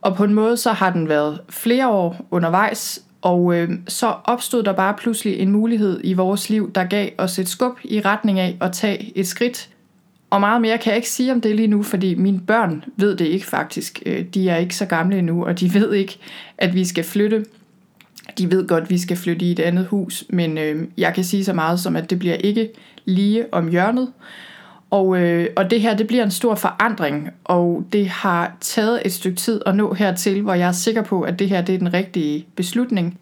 Og 0.00 0.16
på 0.16 0.24
en 0.24 0.34
måde 0.34 0.56
så 0.56 0.72
har 0.72 0.92
den 0.92 1.08
været 1.08 1.40
flere 1.48 1.88
år 1.88 2.26
undervejs, 2.30 3.02
og 3.22 3.54
øh, 3.54 3.70
så 3.88 4.14
opstod 4.24 4.62
der 4.62 4.72
bare 4.72 4.94
pludselig 4.94 5.38
en 5.38 5.50
mulighed 5.50 6.00
i 6.04 6.12
vores 6.12 6.50
liv, 6.50 6.72
der 6.72 6.84
gav 6.84 7.10
os 7.18 7.38
et 7.38 7.48
skub 7.48 7.78
i 7.84 8.00
retning 8.00 8.40
af 8.40 8.56
at 8.60 8.72
tage 8.72 9.12
et 9.18 9.26
skridt. 9.26 9.68
Og 10.30 10.40
meget 10.40 10.60
mere 10.60 10.78
kan 10.78 10.90
jeg 10.90 10.96
ikke 10.96 11.10
sige 11.10 11.32
om 11.32 11.40
det 11.40 11.56
lige 11.56 11.68
nu, 11.68 11.82
fordi 11.82 12.14
mine 12.14 12.40
børn 12.40 12.84
ved 12.96 13.16
det 13.16 13.26
ikke 13.26 13.46
faktisk. 13.46 14.02
Øh, 14.06 14.24
de 14.24 14.48
er 14.48 14.56
ikke 14.56 14.76
så 14.76 14.86
gamle 14.86 15.18
endnu, 15.18 15.46
og 15.46 15.60
de 15.60 15.74
ved 15.74 15.92
ikke, 15.92 16.18
at 16.58 16.74
vi 16.74 16.84
skal 16.84 17.04
flytte. 17.04 17.44
De 18.38 18.50
ved 18.50 18.68
godt, 18.68 18.84
at 18.84 18.90
vi 18.90 18.98
skal 18.98 19.16
flytte 19.16 19.46
i 19.46 19.50
et 19.50 19.60
andet 19.60 19.86
hus, 19.86 20.24
men 20.30 20.58
øh, 20.58 20.88
jeg 20.98 21.14
kan 21.14 21.24
sige 21.24 21.44
så 21.44 21.52
meget 21.52 21.80
som, 21.80 21.96
at 21.96 22.10
det 22.10 22.18
bliver 22.18 22.34
ikke 22.34 22.70
lige 23.04 23.54
om 23.54 23.68
hjørnet. 23.68 24.12
Og, 24.90 25.18
øh, 25.20 25.46
og 25.56 25.70
det 25.70 25.80
her, 25.80 25.96
det 25.96 26.06
bliver 26.06 26.24
en 26.24 26.30
stor 26.30 26.54
forandring, 26.54 27.30
og 27.44 27.84
det 27.92 28.08
har 28.08 28.56
taget 28.60 29.02
et 29.04 29.12
stykke 29.12 29.36
tid 29.36 29.60
at 29.66 29.76
nå 29.76 29.94
hertil, 29.94 30.42
hvor 30.42 30.54
jeg 30.54 30.68
er 30.68 30.72
sikker 30.72 31.02
på, 31.02 31.22
at 31.22 31.38
det 31.38 31.48
her 31.48 31.62
det 31.62 31.74
er 31.74 31.78
den 31.78 31.94
rigtige 31.94 32.46
beslutning. 32.56 33.18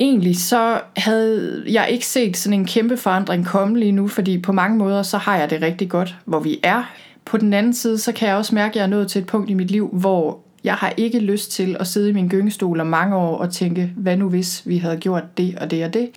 Egentlig 0.00 0.38
så 0.38 0.80
havde 0.96 1.64
jeg 1.68 1.88
ikke 1.90 2.06
set 2.06 2.36
sådan 2.36 2.58
en 2.60 2.66
kæmpe 2.66 2.96
forandring 2.96 3.46
komme 3.46 3.78
lige 3.78 3.92
nu, 3.92 4.08
fordi 4.08 4.38
på 4.38 4.52
mange 4.52 4.78
måder 4.78 5.02
så 5.02 5.18
har 5.18 5.36
jeg 5.36 5.50
det 5.50 5.62
rigtig 5.62 5.88
godt, 5.88 6.16
hvor 6.24 6.40
vi 6.40 6.60
er. 6.62 6.92
På 7.24 7.36
den 7.36 7.52
anden 7.52 7.74
side, 7.74 7.98
så 7.98 8.12
kan 8.12 8.28
jeg 8.28 8.36
også 8.36 8.54
mærke, 8.54 8.70
at 8.70 8.76
jeg 8.76 8.82
er 8.82 8.86
nået 8.86 9.08
til 9.08 9.20
et 9.20 9.26
punkt 9.26 9.50
i 9.50 9.54
mit 9.54 9.70
liv, 9.70 9.88
hvor 9.92 10.38
jeg 10.64 10.74
har 10.74 10.92
ikke 10.96 11.18
lyst 11.18 11.52
til 11.52 11.76
at 11.80 11.86
sidde 11.86 12.10
i 12.10 12.12
min 12.12 12.28
gyngestol 12.28 12.80
om 12.80 12.86
mange 12.86 13.16
år 13.16 13.36
og 13.36 13.52
tænke, 13.52 13.92
hvad 13.96 14.16
nu 14.16 14.28
hvis 14.28 14.62
vi 14.66 14.76
havde 14.78 14.96
gjort 14.96 15.36
det 15.36 15.58
og 15.58 15.70
det 15.70 15.84
og 15.84 15.94
det. 15.94 16.10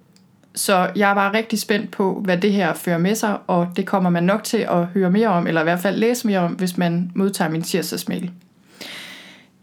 Så 0.56 0.90
jeg 0.96 1.10
er 1.10 1.16
bare 1.16 1.34
rigtig 1.34 1.60
spændt 1.60 1.92
på, 1.92 2.22
hvad 2.24 2.38
det 2.38 2.54
her 2.54 2.74
fører 2.74 2.98
med 2.98 3.16
sig, 3.16 3.38
og 3.48 3.68
det 3.76 3.86
kommer 3.86 4.10
man 4.10 4.24
nok 4.24 4.44
til 4.44 4.58
at 4.58 4.86
høre 4.86 5.12
mere 5.12 5.28
om, 5.28 5.48
eller 5.48 5.62
i 5.62 5.64
hvert 5.64 5.80
fald 5.80 5.98
læse 5.98 6.28
mere 6.28 6.40
om, 6.40 6.52
hvis 6.52 6.78
man 6.78 7.12
modtager 7.16 7.52
min 7.52 7.62
tirsdagsmail. 7.62 8.32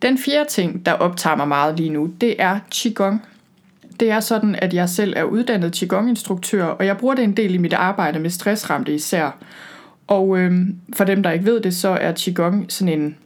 Den 0.03 0.19
fjerde 0.19 0.49
ting, 0.49 0.87
der 0.87 0.93
optager 0.93 1.37
mig 1.37 1.49
meget 1.49 1.77
lige 1.77 1.91
nu, 1.91 2.07
det 2.21 2.43
er 2.43 2.59
Qigong. 2.71 3.23
det 4.01 4.11
er 4.11 4.21
sådan, 4.21 4.55
at 4.55 4.75
jeg 4.75 4.89
selv 4.89 5.15
er 5.17 5.23
uddannet 5.23 5.73
Qigong-instruktør, 5.73 6.65
og 6.65 6.87
jeg 6.87 6.97
bruger 6.97 7.15
det 7.15 7.25
en 7.25 7.37
del 7.37 7.55
i 7.55 7.59
mit 7.59 7.73
arbejde 7.73 8.19
med 8.19 8.31
stressramte 8.31 8.95
især. 8.95 9.37
Og 10.07 10.39
øhm, 10.39 10.77
for 10.97 11.05
dem, 11.05 11.23
der 11.23 11.31
ikke 11.31 11.45
ved 11.45 11.61
det, 11.61 11.75
så 11.75 11.89
er 11.89 12.13
Qigong 12.17 12.73
sådan 12.73 13.01
en 13.01 13.17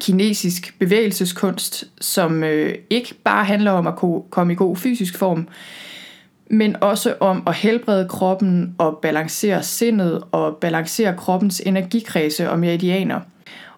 kinesisk 0.00 0.74
bevægelseskunst, 0.78 1.84
som 2.00 2.44
øh, 2.44 2.74
ikke 2.90 3.14
bare 3.24 3.44
handler 3.44 3.70
om 3.70 3.86
at 3.86 3.94
komme 4.30 4.52
i 4.52 4.56
god 4.56 4.76
fysisk 4.76 5.18
form, 5.18 5.48
men 6.50 6.76
også 6.82 7.14
om 7.20 7.42
at 7.46 7.54
helbrede 7.54 8.08
kroppen 8.08 8.74
og 8.78 8.98
balancere 9.02 9.62
sindet 9.62 10.22
og 10.32 10.56
balancere 10.56 11.16
kroppens 11.16 11.62
energikredse 11.66 12.50
og 12.50 12.58
meridianer. 12.58 13.20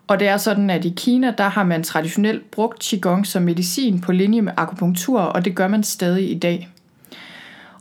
Og 0.07 0.21
det 0.21 0.29
er 0.29 0.37
sådan, 0.37 0.71
at 0.71 0.85
i 0.85 0.95
Kina, 0.97 1.35
der 1.39 1.49
har 1.49 1.65
man 1.65 1.83
traditionelt 1.83 2.51
brugt 2.51 2.83
Qigong 2.83 3.27
som 3.27 3.43
medicin 3.43 4.01
på 4.01 4.13
linje 4.13 4.43
med 4.43 4.53
akupunktur, 4.57 5.21
og 5.21 5.45
det 5.45 5.57
gør 5.57 5.69
man 5.69 5.83
stadig 5.83 6.31
i 6.31 6.39
dag. 6.39 6.69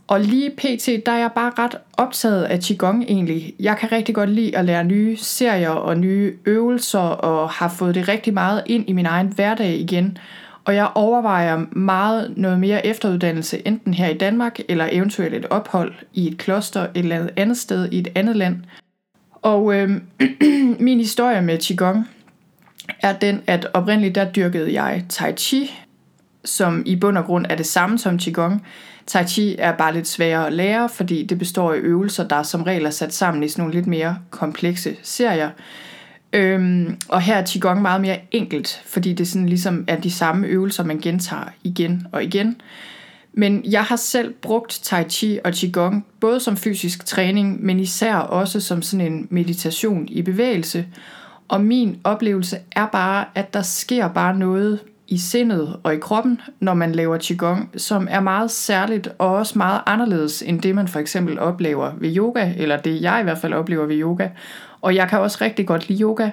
Og 0.08 0.20
lige 0.20 0.50
pt, 0.50 1.06
der 1.06 1.12
er 1.12 1.18
jeg 1.18 1.30
bare 1.34 1.52
ret 1.58 1.74
optaget 1.92 2.44
af 2.44 2.60
Qigong 2.60 3.04
egentlig. 3.08 3.54
Jeg 3.60 3.76
kan 3.76 3.92
rigtig 3.92 4.14
godt 4.14 4.30
lide 4.30 4.56
at 4.56 4.64
lære 4.64 4.84
nye 4.84 5.16
serier 5.16 5.70
og 5.70 5.98
nye 5.98 6.36
øvelser, 6.46 6.98
og 6.98 7.50
har 7.50 7.68
fået 7.68 7.94
det 7.94 8.08
rigtig 8.08 8.34
meget 8.34 8.62
ind 8.66 8.88
i 8.88 8.92
min 8.92 9.06
egen 9.06 9.26
hverdag 9.26 9.74
igen. 9.74 10.18
Og 10.64 10.74
jeg 10.74 10.90
overvejer 10.94 11.64
meget 11.72 12.32
noget 12.36 12.60
mere 12.60 12.86
efteruddannelse, 12.86 13.66
enten 13.66 13.94
her 13.94 14.08
i 14.08 14.18
Danmark, 14.18 14.58
eller 14.68 14.88
eventuelt 14.92 15.34
et 15.34 15.46
ophold 15.50 15.94
i 16.14 16.28
et 16.28 16.38
kloster 16.38 16.82
et 16.82 16.90
eller 16.94 17.28
andet 17.36 17.56
sted 17.56 17.92
i 17.92 17.98
et 17.98 18.08
andet 18.14 18.36
land. 18.36 18.56
Og 19.32 19.74
øh, 19.74 19.90
min 20.86 20.98
historie 20.98 21.42
med 21.42 21.58
Qigong 21.58 22.08
er 23.02 23.12
den, 23.12 23.42
at 23.46 23.66
oprindeligt 23.74 24.14
der 24.14 24.32
dyrkede 24.32 24.82
jeg 24.82 25.04
Tai 25.08 25.32
Chi, 25.32 25.70
som 26.48 26.82
i 26.86 26.96
bund 26.96 27.18
og 27.18 27.24
grund 27.24 27.46
er 27.48 27.56
det 27.56 27.66
samme 27.66 27.98
som 27.98 28.18
Qigong. 28.18 28.66
Tai 29.06 29.24
Chi 29.26 29.56
er 29.58 29.72
bare 29.72 29.94
lidt 29.94 30.08
sværere 30.08 30.46
at 30.46 30.52
lære, 30.52 30.88
fordi 30.88 31.26
det 31.26 31.38
består 31.38 31.72
af 31.72 31.76
øvelser, 31.76 32.28
der 32.28 32.42
som 32.42 32.62
regel 32.62 32.86
er 32.86 32.90
sat 32.90 33.14
sammen 33.14 33.42
i 33.42 33.48
sådan 33.48 33.62
nogle 33.62 33.74
lidt 33.74 33.86
mere 33.86 34.18
komplekse 34.30 34.96
serier. 35.02 35.50
Øhm, 36.32 36.96
og 37.08 37.20
her 37.20 37.36
er 37.36 37.46
Qigong 37.46 37.82
meget 37.82 38.00
mere 38.00 38.18
enkelt, 38.30 38.82
fordi 38.86 39.12
det 39.12 39.28
sådan 39.28 39.48
ligesom 39.48 39.84
er 39.88 40.00
de 40.00 40.10
samme 40.10 40.46
øvelser, 40.46 40.84
man 40.84 40.98
gentager 40.98 41.48
igen 41.62 42.06
og 42.12 42.24
igen. 42.24 42.60
Men 43.32 43.62
jeg 43.64 43.84
har 43.84 43.96
selv 43.96 44.34
brugt 44.42 44.80
Tai 44.82 45.04
Chi 45.04 45.38
og 45.44 45.52
Qigong, 45.52 46.06
både 46.20 46.40
som 46.40 46.56
fysisk 46.56 47.06
træning, 47.06 47.64
men 47.64 47.80
især 47.80 48.14
også 48.14 48.60
som 48.60 48.82
sådan 48.82 49.12
en 49.12 49.26
meditation 49.30 50.08
i 50.08 50.22
bevægelse. 50.22 50.86
Og 51.48 51.60
min 51.60 52.00
oplevelse 52.04 52.58
er 52.72 52.86
bare, 52.86 53.24
at 53.34 53.54
der 53.54 53.62
sker 53.62 54.08
bare 54.08 54.38
noget 54.38 54.80
i 55.08 55.18
sindet 55.18 55.76
og 55.82 55.94
i 55.94 55.98
kroppen, 55.98 56.40
når 56.60 56.74
man 56.74 56.92
laver 56.92 57.18
Qigong, 57.20 57.70
som 57.76 58.08
er 58.10 58.20
meget 58.20 58.50
særligt 58.50 59.08
og 59.18 59.34
også 59.34 59.58
meget 59.58 59.80
anderledes 59.86 60.42
end 60.42 60.60
det, 60.60 60.74
man 60.74 60.88
for 60.88 60.98
eksempel 60.98 61.38
oplever 61.38 61.92
ved 61.98 62.16
yoga, 62.16 62.52
eller 62.56 62.76
det 62.76 63.02
jeg 63.02 63.20
i 63.20 63.22
hvert 63.22 63.38
fald 63.38 63.52
oplever 63.52 63.86
ved 63.86 64.00
yoga. 64.00 64.28
Og 64.80 64.94
jeg 64.94 65.08
kan 65.08 65.18
også 65.18 65.38
rigtig 65.40 65.66
godt 65.66 65.88
lide 65.88 66.02
yoga, 66.02 66.30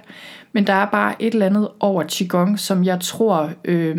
men 0.54 0.68
der 0.68 0.74
er 0.74 0.86
bare 0.86 1.14
et 1.20 1.34
eller 1.34 1.46
andet 1.46 1.70
over 1.80 2.04
Qigong, 2.10 2.60
som 2.60 2.84
jeg 2.84 3.00
tror 3.00 3.52
øh, 3.66 3.98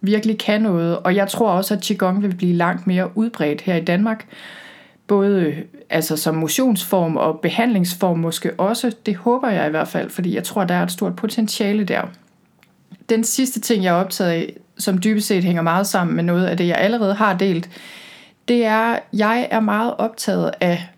virkelig 0.00 0.38
kan 0.38 0.62
noget. 0.62 0.98
Og 0.98 1.16
jeg 1.16 1.28
tror 1.28 1.50
også, 1.50 1.74
at 1.74 1.82
Qigong 1.82 2.22
vil 2.22 2.34
blive 2.34 2.54
langt 2.56 2.86
mere 2.86 3.10
udbredt 3.14 3.60
her 3.60 3.74
i 3.74 3.84
Danmark. 3.84 4.26
Både 5.06 5.54
altså 5.90 6.16
som 6.16 6.34
motionsform 6.34 7.16
og 7.16 7.40
behandlingsform 7.40 8.18
måske 8.18 8.52
også. 8.60 8.96
Det 9.06 9.16
håber 9.16 9.48
jeg 9.48 9.66
i 9.66 9.70
hvert 9.70 9.88
fald, 9.88 10.10
fordi 10.10 10.34
jeg 10.34 10.44
tror, 10.44 10.64
der 10.64 10.74
er 10.74 10.82
et 10.82 10.92
stort 10.92 11.16
potentiale 11.16 11.84
der. 11.84 12.02
Den 13.12 13.24
sidste 13.24 13.60
ting, 13.60 13.84
jeg 13.84 13.90
er 13.90 14.00
optaget 14.00 14.30
af, 14.30 14.56
som 14.78 14.98
dybest 14.98 15.26
set 15.26 15.44
hænger 15.44 15.62
meget 15.62 15.86
sammen 15.86 16.16
med 16.16 16.24
noget 16.24 16.46
af 16.46 16.56
det, 16.56 16.66
jeg 16.66 16.76
allerede 16.78 17.14
har 17.14 17.34
delt, 17.36 17.70
det 18.48 18.64
er, 18.64 18.92
at 18.92 19.02
jeg 19.12 19.48
er 19.50 19.60
meget 19.60 19.94
optaget 19.98 20.50
af 20.60 20.88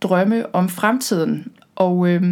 drømme 0.00 0.54
om 0.54 0.68
fremtiden. 0.68 1.52
Og 1.76 2.08
øh, 2.08 2.22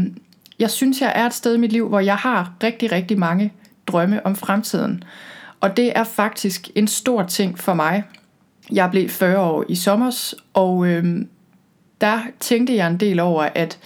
jeg 0.58 0.70
synes, 0.70 1.00
jeg 1.00 1.12
er 1.14 1.26
et 1.26 1.34
sted 1.34 1.54
i 1.54 1.58
mit 1.58 1.72
liv, 1.72 1.88
hvor 1.88 2.00
jeg 2.00 2.16
har 2.16 2.52
rigtig, 2.62 2.92
rigtig 2.92 3.18
mange 3.18 3.52
drømme 3.86 4.26
om 4.26 4.36
fremtiden. 4.36 5.04
Og 5.60 5.76
det 5.76 5.92
er 5.98 6.04
faktisk 6.04 6.70
en 6.74 6.88
stor 6.88 7.22
ting 7.22 7.58
for 7.58 7.74
mig. 7.74 8.04
Jeg 8.72 8.90
blev 8.90 9.08
40 9.08 9.38
år 9.38 9.64
i 9.68 9.74
sommer, 9.74 10.34
og 10.54 10.86
øh, 10.86 11.26
der 12.00 12.18
tænkte 12.40 12.76
jeg 12.76 12.86
en 12.86 13.00
del 13.00 13.20
over, 13.20 13.48
at 13.54 13.78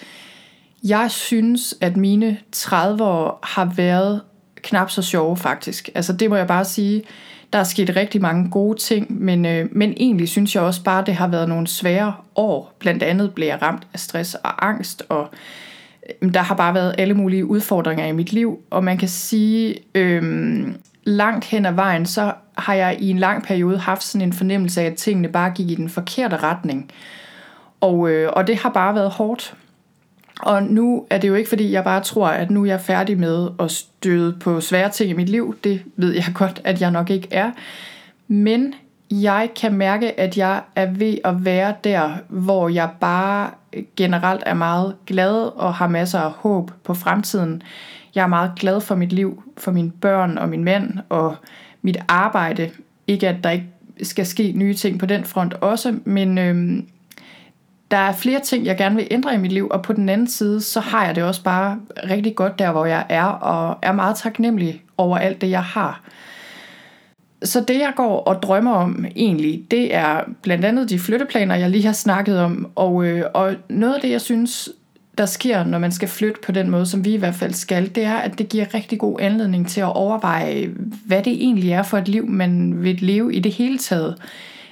jeg 0.84 1.10
synes, 1.10 1.74
at 1.80 1.96
mine 1.96 2.38
30 2.52 3.04
år 3.04 3.38
har 3.42 3.64
været 3.76 4.20
knap 4.62 4.90
så 4.90 5.02
sjove 5.02 5.36
faktisk. 5.36 5.90
Altså 5.94 6.12
det 6.12 6.30
må 6.30 6.36
jeg 6.36 6.46
bare 6.46 6.64
sige. 6.64 7.02
Der 7.52 7.58
er 7.58 7.64
sket 7.64 7.96
rigtig 7.96 8.20
mange 8.20 8.50
gode 8.50 8.78
ting, 8.78 9.22
men, 9.24 9.46
øh, 9.46 9.68
men 9.72 9.94
egentlig 9.96 10.28
synes 10.28 10.54
jeg 10.54 10.62
også 10.62 10.84
bare, 10.84 11.04
det 11.06 11.14
har 11.14 11.28
været 11.28 11.48
nogle 11.48 11.66
svære 11.66 12.14
år. 12.36 12.74
Blandt 12.78 13.02
andet 13.02 13.34
blev 13.34 13.46
jeg 13.46 13.62
ramt 13.62 13.86
af 13.92 14.00
stress 14.00 14.34
og 14.34 14.66
angst, 14.66 15.02
og 15.08 15.28
øh, 16.22 16.34
der 16.34 16.40
har 16.40 16.54
bare 16.54 16.74
været 16.74 16.94
alle 16.98 17.14
mulige 17.14 17.46
udfordringer 17.46 18.06
i 18.06 18.12
mit 18.12 18.32
liv. 18.32 18.58
Og 18.70 18.84
man 18.84 18.98
kan 18.98 19.08
sige, 19.08 19.74
øh, 19.94 20.62
langt 21.04 21.44
hen 21.44 21.66
ad 21.66 21.72
vejen, 21.72 22.06
så 22.06 22.32
har 22.58 22.74
jeg 22.74 22.96
i 23.00 23.10
en 23.10 23.18
lang 23.18 23.44
periode 23.44 23.78
haft 23.78 24.02
sådan 24.02 24.26
en 24.26 24.32
fornemmelse 24.32 24.80
af, 24.80 24.86
at 24.86 24.94
tingene 24.94 25.28
bare 25.28 25.50
gik 25.50 25.70
i 25.70 25.74
den 25.74 25.88
forkerte 25.88 26.36
retning. 26.36 26.90
Og, 27.80 28.10
øh, 28.10 28.30
og 28.32 28.46
det 28.46 28.56
har 28.56 28.70
bare 28.70 28.94
været 28.94 29.10
hårdt. 29.10 29.54
Og 30.40 30.62
nu 30.62 31.06
er 31.10 31.18
det 31.18 31.28
jo 31.28 31.34
ikke, 31.34 31.48
fordi 31.48 31.72
jeg 31.72 31.84
bare 31.84 32.02
tror, 32.02 32.28
at 32.28 32.50
nu 32.50 32.62
er 32.62 32.66
jeg 32.66 32.80
færdig 32.80 33.18
med 33.18 33.48
at 33.60 33.70
støde 33.70 34.36
på 34.40 34.60
svære 34.60 34.90
ting 34.90 35.10
i 35.10 35.12
mit 35.12 35.28
liv. 35.28 35.56
Det 35.64 35.82
ved 35.96 36.14
jeg 36.14 36.24
godt, 36.34 36.60
at 36.64 36.80
jeg 36.80 36.90
nok 36.90 37.10
ikke 37.10 37.28
er. 37.30 37.50
Men 38.28 38.74
jeg 39.10 39.50
kan 39.56 39.72
mærke, 39.72 40.20
at 40.20 40.38
jeg 40.38 40.62
er 40.76 40.86
ved 40.86 41.18
at 41.24 41.44
være 41.44 41.74
der, 41.84 42.10
hvor 42.28 42.68
jeg 42.68 42.90
bare 43.00 43.50
generelt 43.96 44.42
er 44.46 44.54
meget 44.54 44.94
glad 45.06 45.34
og 45.56 45.74
har 45.74 45.88
masser 45.88 46.18
af 46.18 46.30
håb 46.30 46.70
på 46.84 46.94
fremtiden. 46.94 47.62
Jeg 48.14 48.22
er 48.22 48.26
meget 48.26 48.52
glad 48.56 48.80
for 48.80 48.94
mit 48.94 49.12
liv, 49.12 49.42
for 49.56 49.70
mine 49.70 49.90
børn 49.90 50.38
og 50.38 50.48
min 50.48 50.64
mand 50.64 50.98
og 51.08 51.36
mit 51.82 51.96
arbejde. 52.08 52.70
Ikke 53.06 53.28
at 53.28 53.44
der 53.44 53.50
ikke 53.50 53.66
skal 54.02 54.26
ske 54.26 54.52
nye 54.52 54.74
ting 54.74 54.98
på 54.98 55.06
den 55.06 55.24
front 55.24 55.54
også, 55.54 55.98
men 56.04 56.38
øhm, 56.38 56.88
der 57.90 57.96
er 57.96 58.12
flere 58.12 58.40
ting, 58.40 58.66
jeg 58.66 58.76
gerne 58.76 58.96
vil 58.96 59.08
ændre 59.10 59.34
i 59.34 59.38
mit 59.38 59.52
liv, 59.52 59.68
og 59.70 59.82
på 59.82 59.92
den 59.92 60.08
anden 60.08 60.26
side, 60.26 60.60
så 60.60 60.80
har 60.80 61.06
jeg 61.06 61.14
det 61.14 61.24
også 61.24 61.42
bare 61.42 61.78
rigtig 62.10 62.34
godt 62.34 62.58
der, 62.58 62.72
hvor 62.72 62.86
jeg 62.86 63.06
er, 63.08 63.24
og 63.24 63.78
er 63.82 63.92
meget 63.92 64.16
taknemmelig 64.16 64.82
over 64.96 65.18
alt 65.18 65.40
det, 65.40 65.50
jeg 65.50 65.62
har. 65.62 66.02
Så 67.42 67.64
det, 67.68 67.74
jeg 67.74 67.92
går 67.96 68.20
og 68.20 68.42
drømmer 68.42 68.72
om 68.72 69.04
egentlig, 69.16 69.64
det 69.70 69.94
er 69.94 70.20
blandt 70.42 70.64
andet 70.64 70.90
de 70.90 70.98
flytteplaner, 70.98 71.54
jeg 71.54 71.70
lige 71.70 71.84
har 71.84 71.92
snakket 71.92 72.40
om, 72.40 72.70
og, 72.74 73.04
øh, 73.04 73.24
og 73.34 73.54
noget 73.68 73.94
af 73.94 74.00
det, 74.00 74.10
jeg 74.10 74.20
synes, 74.20 74.68
der 75.18 75.26
sker, 75.26 75.64
når 75.64 75.78
man 75.78 75.92
skal 75.92 76.08
flytte 76.08 76.40
på 76.46 76.52
den 76.52 76.70
måde, 76.70 76.86
som 76.86 77.04
vi 77.04 77.14
i 77.14 77.16
hvert 77.16 77.34
fald 77.34 77.52
skal, 77.52 77.94
det 77.94 78.04
er, 78.04 78.16
at 78.16 78.38
det 78.38 78.48
giver 78.48 78.74
rigtig 78.74 78.98
god 78.98 79.20
anledning 79.20 79.68
til 79.68 79.80
at 79.80 79.96
overveje, 79.96 80.70
hvad 81.06 81.22
det 81.22 81.32
egentlig 81.32 81.70
er 81.70 81.82
for 81.82 81.98
et 81.98 82.08
liv, 82.08 82.26
man 82.26 82.82
vil 82.82 82.98
leve 83.00 83.34
i 83.34 83.40
det 83.40 83.52
hele 83.52 83.78
taget. 83.78 84.16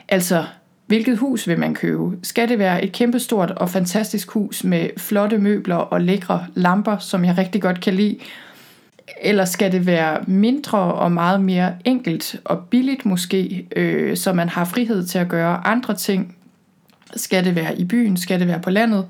Altså, 0.08 0.44
Hvilket 0.86 1.18
hus 1.18 1.48
vil 1.48 1.58
man 1.58 1.74
købe? 1.74 2.16
Skal 2.22 2.48
det 2.48 2.58
være 2.58 2.84
et 2.84 2.92
kæmpestort 2.92 3.50
og 3.50 3.70
fantastisk 3.70 4.30
hus 4.30 4.64
med 4.64 4.88
flotte 4.96 5.38
møbler 5.38 5.76
og 5.76 6.00
lækre 6.00 6.46
lamper, 6.54 6.98
som 6.98 7.24
jeg 7.24 7.38
rigtig 7.38 7.62
godt 7.62 7.80
kan 7.80 7.94
lide? 7.94 8.18
Eller 9.22 9.44
skal 9.44 9.72
det 9.72 9.86
være 9.86 10.18
mindre 10.26 10.78
og 10.78 11.12
meget 11.12 11.40
mere 11.40 11.74
enkelt 11.84 12.40
og 12.44 12.64
billigt 12.70 13.06
måske, 13.06 13.66
øh, 13.76 14.16
så 14.16 14.32
man 14.32 14.48
har 14.48 14.64
frihed 14.64 15.06
til 15.06 15.18
at 15.18 15.28
gøre 15.28 15.66
andre 15.66 15.94
ting? 15.94 16.36
Skal 17.16 17.44
det 17.44 17.54
være 17.54 17.78
i 17.78 17.84
byen? 17.84 18.16
Skal 18.16 18.40
det 18.40 18.48
være 18.48 18.60
på 18.60 18.70
landet? 18.70 19.06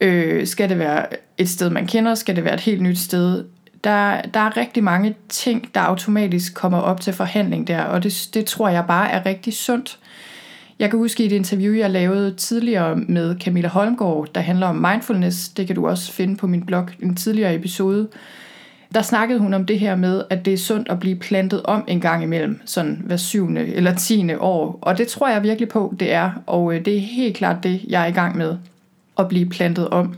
Øh, 0.00 0.46
skal 0.46 0.68
det 0.68 0.78
være 0.78 1.06
et 1.38 1.48
sted, 1.48 1.70
man 1.70 1.86
kender? 1.86 2.14
Skal 2.14 2.36
det 2.36 2.44
være 2.44 2.54
et 2.54 2.60
helt 2.60 2.82
nyt 2.82 2.98
sted? 2.98 3.44
Der, 3.84 4.22
der 4.22 4.40
er 4.40 4.56
rigtig 4.56 4.84
mange 4.84 5.14
ting, 5.28 5.74
der 5.74 5.80
automatisk 5.80 6.54
kommer 6.54 6.78
op 6.78 7.00
til 7.00 7.12
forhandling 7.12 7.66
der, 7.66 7.82
og 7.82 8.02
det, 8.02 8.28
det 8.34 8.46
tror 8.46 8.68
jeg 8.68 8.84
bare 8.88 9.10
er 9.10 9.26
rigtig 9.26 9.52
sundt. 9.52 9.98
Jeg 10.80 10.90
kan 10.90 10.98
huske 10.98 11.24
et 11.24 11.32
interview, 11.32 11.74
jeg 11.74 11.90
lavede 11.90 12.34
tidligere 12.34 12.96
med 12.96 13.38
Camilla 13.40 13.68
Holmgaard, 13.68 14.28
der 14.34 14.40
handler 14.40 14.66
om 14.66 14.76
mindfulness. 14.76 15.48
Det 15.48 15.66
kan 15.66 15.76
du 15.76 15.88
også 15.88 16.12
finde 16.12 16.36
på 16.36 16.46
min 16.46 16.66
blog, 16.66 16.88
en 17.02 17.16
tidligere 17.16 17.54
episode. 17.54 18.08
Der 18.94 19.02
snakkede 19.02 19.38
hun 19.38 19.54
om 19.54 19.66
det 19.66 19.78
her 19.78 19.96
med, 19.96 20.22
at 20.30 20.44
det 20.44 20.52
er 20.52 20.58
sundt 20.58 20.88
at 20.88 21.00
blive 21.00 21.16
plantet 21.16 21.62
om 21.62 21.84
en 21.88 22.00
gang 22.00 22.22
imellem, 22.22 22.60
sådan 22.64 23.02
hver 23.04 23.16
syvende 23.16 23.66
eller 23.66 23.94
tiende 23.94 24.40
år. 24.40 24.78
Og 24.82 24.98
det 24.98 25.08
tror 25.08 25.28
jeg 25.28 25.42
virkelig 25.42 25.68
på, 25.68 25.94
det 26.00 26.12
er. 26.12 26.30
Og 26.46 26.74
øh, 26.74 26.84
det 26.84 26.96
er 26.96 27.00
helt 27.00 27.36
klart 27.36 27.62
det, 27.62 27.80
jeg 27.88 28.02
er 28.02 28.06
i 28.06 28.12
gang 28.12 28.36
med, 28.36 28.56
at 29.18 29.28
blive 29.28 29.48
plantet 29.48 29.88
om. 29.88 30.14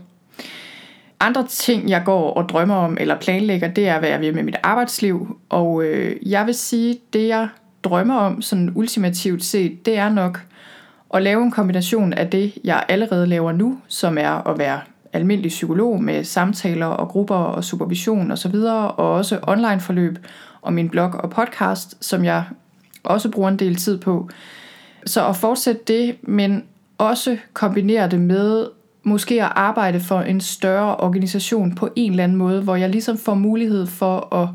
Andre 1.19 1.47
ting, 1.49 1.89
jeg 1.89 2.01
går 2.05 2.33
og 2.33 2.49
drømmer 2.49 2.75
om 2.75 2.97
eller 2.99 3.19
planlægger, 3.19 3.67
det 3.67 3.87
er, 3.87 3.99
hvad 3.99 4.09
jeg 4.09 4.21
vil 4.21 4.35
med 4.35 4.43
mit 4.43 4.57
arbejdsliv. 4.63 5.37
Og 5.49 5.83
øh, 5.83 6.15
jeg 6.31 6.45
vil 6.45 6.55
sige, 6.55 6.97
det 7.13 7.27
jeg 7.27 7.47
drømmer 7.83 8.15
om, 8.15 8.41
sådan 8.41 8.71
ultimativt 8.75 9.43
set, 9.43 9.85
det 9.85 9.97
er 9.97 10.09
nok 10.09 10.39
og 11.13 11.21
lave 11.21 11.43
en 11.43 11.51
kombination 11.51 12.13
af 12.13 12.29
det, 12.29 12.53
jeg 12.63 12.83
allerede 12.89 13.27
laver 13.27 13.51
nu, 13.51 13.77
som 13.87 14.17
er 14.17 14.47
at 14.47 14.57
være 14.57 14.81
almindelig 15.13 15.49
psykolog 15.49 16.03
med 16.03 16.23
samtaler 16.23 16.85
og 16.85 17.07
grupper 17.07 17.35
og 17.35 17.63
supervision 17.63 18.31
osv., 18.31 18.55
og, 18.55 18.99
og 18.99 19.11
også 19.11 19.39
online 19.43 19.79
forløb 19.79 20.17
og 20.61 20.73
min 20.73 20.89
blog 20.89 21.11
og 21.13 21.29
podcast, 21.29 22.05
som 22.05 22.25
jeg 22.25 22.43
også 23.03 23.31
bruger 23.31 23.49
en 23.49 23.59
del 23.59 23.75
tid 23.75 23.97
på. 23.97 24.29
Så 25.05 25.27
at 25.27 25.35
fortsætte 25.35 25.81
det, 25.87 26.15
men 26.21 26.63
også 26.97 27.37
kombinere 27.53 28.09
det 28.09 28.19
med 28.19 28.67
måske 29.03 29.43
at 29.43 29.51
arbejde 29.55 29.99
for 29.99 30.21
en 30.21 30.41
større 30.41 30.95
organisation 30.95 31.75
på 31.75 31.89
en 31.95 32.11
eller 32.11 32.23
anden 32.23 32.37
måde, 32.37 32.61
hvor 32.61 32.75
jeg 32.75 32.89
ligesom 32.89 33.17
får 33.17 33.33
mulighed 33.33 33.85
for 33.85 34.35
at, 34.35 34.49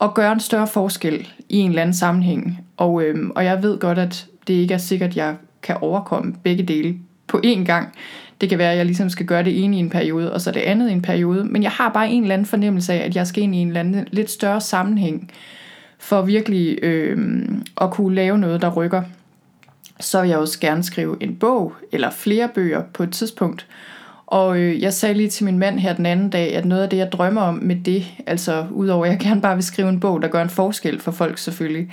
at 0.00 0.14
gøre 0.14 0.32
en 0.32 0.40
større 0.40 0.66
forskel 0.66 1.28
i 1.48 1.56
en 1.56 1.68
eller 1.68 1.82
anden 1.82 1.94
sammenhæng. 1.94 2.66
Og, 2.76 3.02
øhm, 3.02 3.30
og 3.30 3.44
jeg 3.44 3.62
ved 3.62 3.78
godt, 3.78 3.98
at 3.98 4.26
det 4.46 4.54
ikke 4.54 4.74
er 4.74 4.78
sikkert, 4.78 5.10
at 5.10 5.16
jeg 5.16 5.36
kan 5.62 5.76
overkomme 5.80 6.34
begge 6.44 6.62
dele 6.62 6.96
på 7.26 7.40
én 7.44 7.64
gang. 7.64 7.92
Det 8.40 8.48
kan 8.48 8.58
være, 8.58 8.72
at 8.72 8.78
jeg 8.78 8.86
ligesom 8.86 9.10
skal 9.10 9.26
gøre 9.26 9.44
det 9.44 9.64
ene 9.64 9.76
i 9.76 9.80
en 9.80 9.90
periode, 9.90 10.32
og 10.32 10.40
så 10.40 10.50
det 10.50 10.60
andet 10.60 10.90
i 10.90 10.92
en 10.92 11.02
periode. 11.02 11.44
Men 11.44 11.62
jeg 11.62 11.70
har 11.70 11.88
bare 11.88 12.10
en 12.10 12.22
eller 12.22 12.34
anden 12.34 12.46
fornemmelse 12.46 12.92
af, 12.92 13.04
at 13.04 13.16
jeg 13.16 13.26
skal 13.26 13.42
ind 13.42 13.54
i 13.54 13.58
en 13.58 13.68
eller 13.68 13.80
anden 13.80 14.08
lidt 14.10 14.30
større 14.30 14.60
sammenhæng, 14.60 15.30
for 15.98 16.22
virkelig 16.22 16.78
øh, 16.82 17.18
at 17.80 17.90
kunne 17.90 18.14
lave 18.14 18.38
noget, 18.38 18.62
der 18.62 18.70
rykker. 18.70 19.02
Så 20.00 20.20
vil 20.20 20.30
jeg 20.30 20.38
også 20.38 20.60
gerne 20.60 20.82
skrive 20.82 21.16
en 21.20 21.36
bog, 21.36 21.72
eller 21.92 22.10
flere 22.10 22.48
bøger 22.54 22.82
på 22.94 23.02
et 23.02 23.12
tidspunkt. 23.12 23.66
Og 24.26 24.58
øh, 24.58 24.82
jeg 24.82 24.92
sagde 24.92 25.14
lige 25.14 25.28
til 25.28 25.44
min 25.44 25.58
mand 25.58 25.78
her 25.78 25.92
den 25.94 26.06
anden 26.06 26.30
dag, 26.30 26.56
at 26.56 26.64
noget 26.64 26.82
af 26.82 26.88
det, 26.88 26.96
jeg 26.96 27.12
drømmer 27.12 27.40
om 27.40 27.54
med 27.54 27.76
det, 27.76 28.04
altså 28.26 28.66
udover 28.70 29.04
at 29.04 29.10
jeg 29.10 29.18
gerne 29.20 29.40
bare 29.40 29.54
vil 29.54 29.64
skrive 29.64 29.88
en 29.88 30.00
bog, 30.00 30.22
der 30.22 30.28
gør 30.28 30.42
en 30.42 30.50
forskel 30.50 31.00
for 31.00 31.10
folk 31.10 31.38
selvfølgelig, 31.38 31.92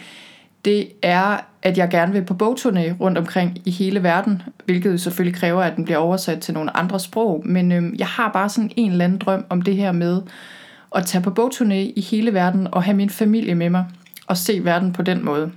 det 0.66 0.88
er, 1.02 1.38
at 1.62 1.78
jeg 1.78 1.90
gerne 1.90 2.14
vil 2.14 2.26
på 2.26 2.34
bogturné 2.34 2.94
rundt 3.00 3.18
omkring 3.18 3.58
i 3.66 3.72
hele 3.72 4.04
verden, 4.04 4.42
hvilket 4.66 5.02
selvfølgelig 5.02 5.40
kræver, 5.40 5.64
at 5.64 5.76
den 5.76 5.86
bliver 5.86 5.98
oversat 5.98 6.40
til 6.40 6.54
nogle 6.54 6.78
andre 6.78 7.00
sprog. 7.00 7.42
Men 7.46 7.72
øhm, 7.72 7.96
jeg 8.00 8.08
har 8.08 8.32
bare 8.32 8.50
sådan 8.50 8.72
en 8.76 8.92
eller 8.92 9.06
anden 9.06 9.20
drøm 9.20 9.46
om 9.50 9.62
det 9.62 9.76
her 9.76 9.92
med 9.92 10.22
at 10.96 11.06
tage 11.06 11.24
på 11.24 11.30
bogturné 11.40 11.74
i 11.74 12.08
hele 12.12 12.34
verden 12.34 12.68
og 12.72 12.84
have 12.84 12.98
min 12.98 13.10
familie 13.10 13.56
med 13.56 13.70
mig 13.70 13.86
og 14.28 14.38
se 14.38 14.66
verden 14.66 14.94
på 14.94 15.02
den 15.02 15.26
måde. 15.26 15.52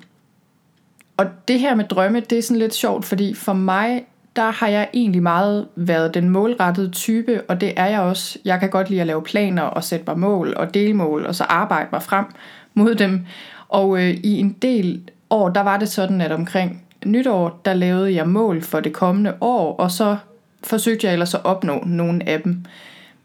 Og 1.17 1.27
det 1.49 1.61
her 1.61 1.75
med 1.75 1.85
drømme, 1.85 2.21
det 2.21 2.39
er 2.39 2.43
sådan 2.43 2.59
lidt 2.59 2.75
sjovt, 2.75 3.05
fordi 3.05 3.35
for 3.35 3.53
mig, 3.53 4.05
der 4.37 4.51
har 4.51 4.69
jeg 4.69 4.89
egentlig 4.95 5.23
meget 5.23 5.69
været 5.77 6.15
den 6.15 6.29
målrettede 6.29 6.91
type, 6.91 7.43
og 7.49 7.61
det 7.61 7.73
er 7.77 7.87
jeg 7.87 8.01
også. 8.01 8.39
Jeg 8.45 8.61
kan 8.61 8.71
godt 8.71 8.91
lide 8.91 9.01
at 9.01 9.07
lave 9.07 9.23
planer 9.23 9.63
og 9.63 9.85
sætte 9.85 10.05
mig 10.09 10.19
mål 10.19 10.55
og 10.57 10.75
delmål, 10.75 11.27
og 11.27 11.35
så 11.35 11.45
arbejde 11.45 11.89
mig 11.93 12.03
frem 12.03 12.25
mod 12.75 12.95
dem. 12.95 13.27
Og 13.73 14.03
øh, 14.03 14.11
i 14.11 14.39
en 14.39 14.57
del 14.63 15.11
år, 15.31 15.49
der 15.49 15.61
var 15.61 15.77
det 15.77 15.89
sådan, 15.89 16.21
at 16.21 16.33
omkring 16.33 16.85
nytår, 17.05 17.61
der 17.65 17.75
lavede 17.75 18.15
jeg 18.15 18.29
mål 18.29 18.63
for 18.63 18.81
det 18.81 18.93
kommende 18.93 19.35
år, 19.41 19.77
og 19.77 19.91
så 19.91 20.17
forsøgte 20.65 21.07
jeg 21.07 21.13
ellers 21.13 21.35
at 21.35 21.45
opnå 21.45 21.83
nogle 21.87 22.29
af 22.29 22.41
dem. 22.41 22.65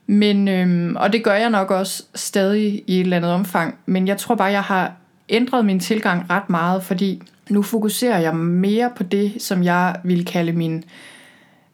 Men, 0.07 0.47
øhm, 0.47 0.95
og 0.95 1.13
det 1.13 1.23
gør 1.23 1.33
jeg 1.33 1.49
nok 1.49 1.71
også 1.71 2.03
stadig 2.15 2.83
i 2.87 2.95
et 2.95 2.99
eller 2.99 3.17
andet 3.17 3.31
omfang, 3.31 3.77
men 3.85 4.07
jeg 4.07 4.17
tror 4.17 4.35
bare, 4.35 4.51
jeg 4.51 4.61
har 4.61 4.93
ændret 5.29 5.65
min 5.65 5.79
tilgang 5.79 6.29
ret 6.29 6.49
meget, 6.49 6.83
fordi 6.83 7.21
nu 7.49 7.61
fokuserer 7.61 8.19
jeg 8.19 8.35
mere 8.35 8.91
på 8.95 9.03
det, 9.03 9.41
som 9.41 9.63
jeg 9.63 9.95
vil 10.03 10.25
kalde 10.25 10.51
min 10.51 10.83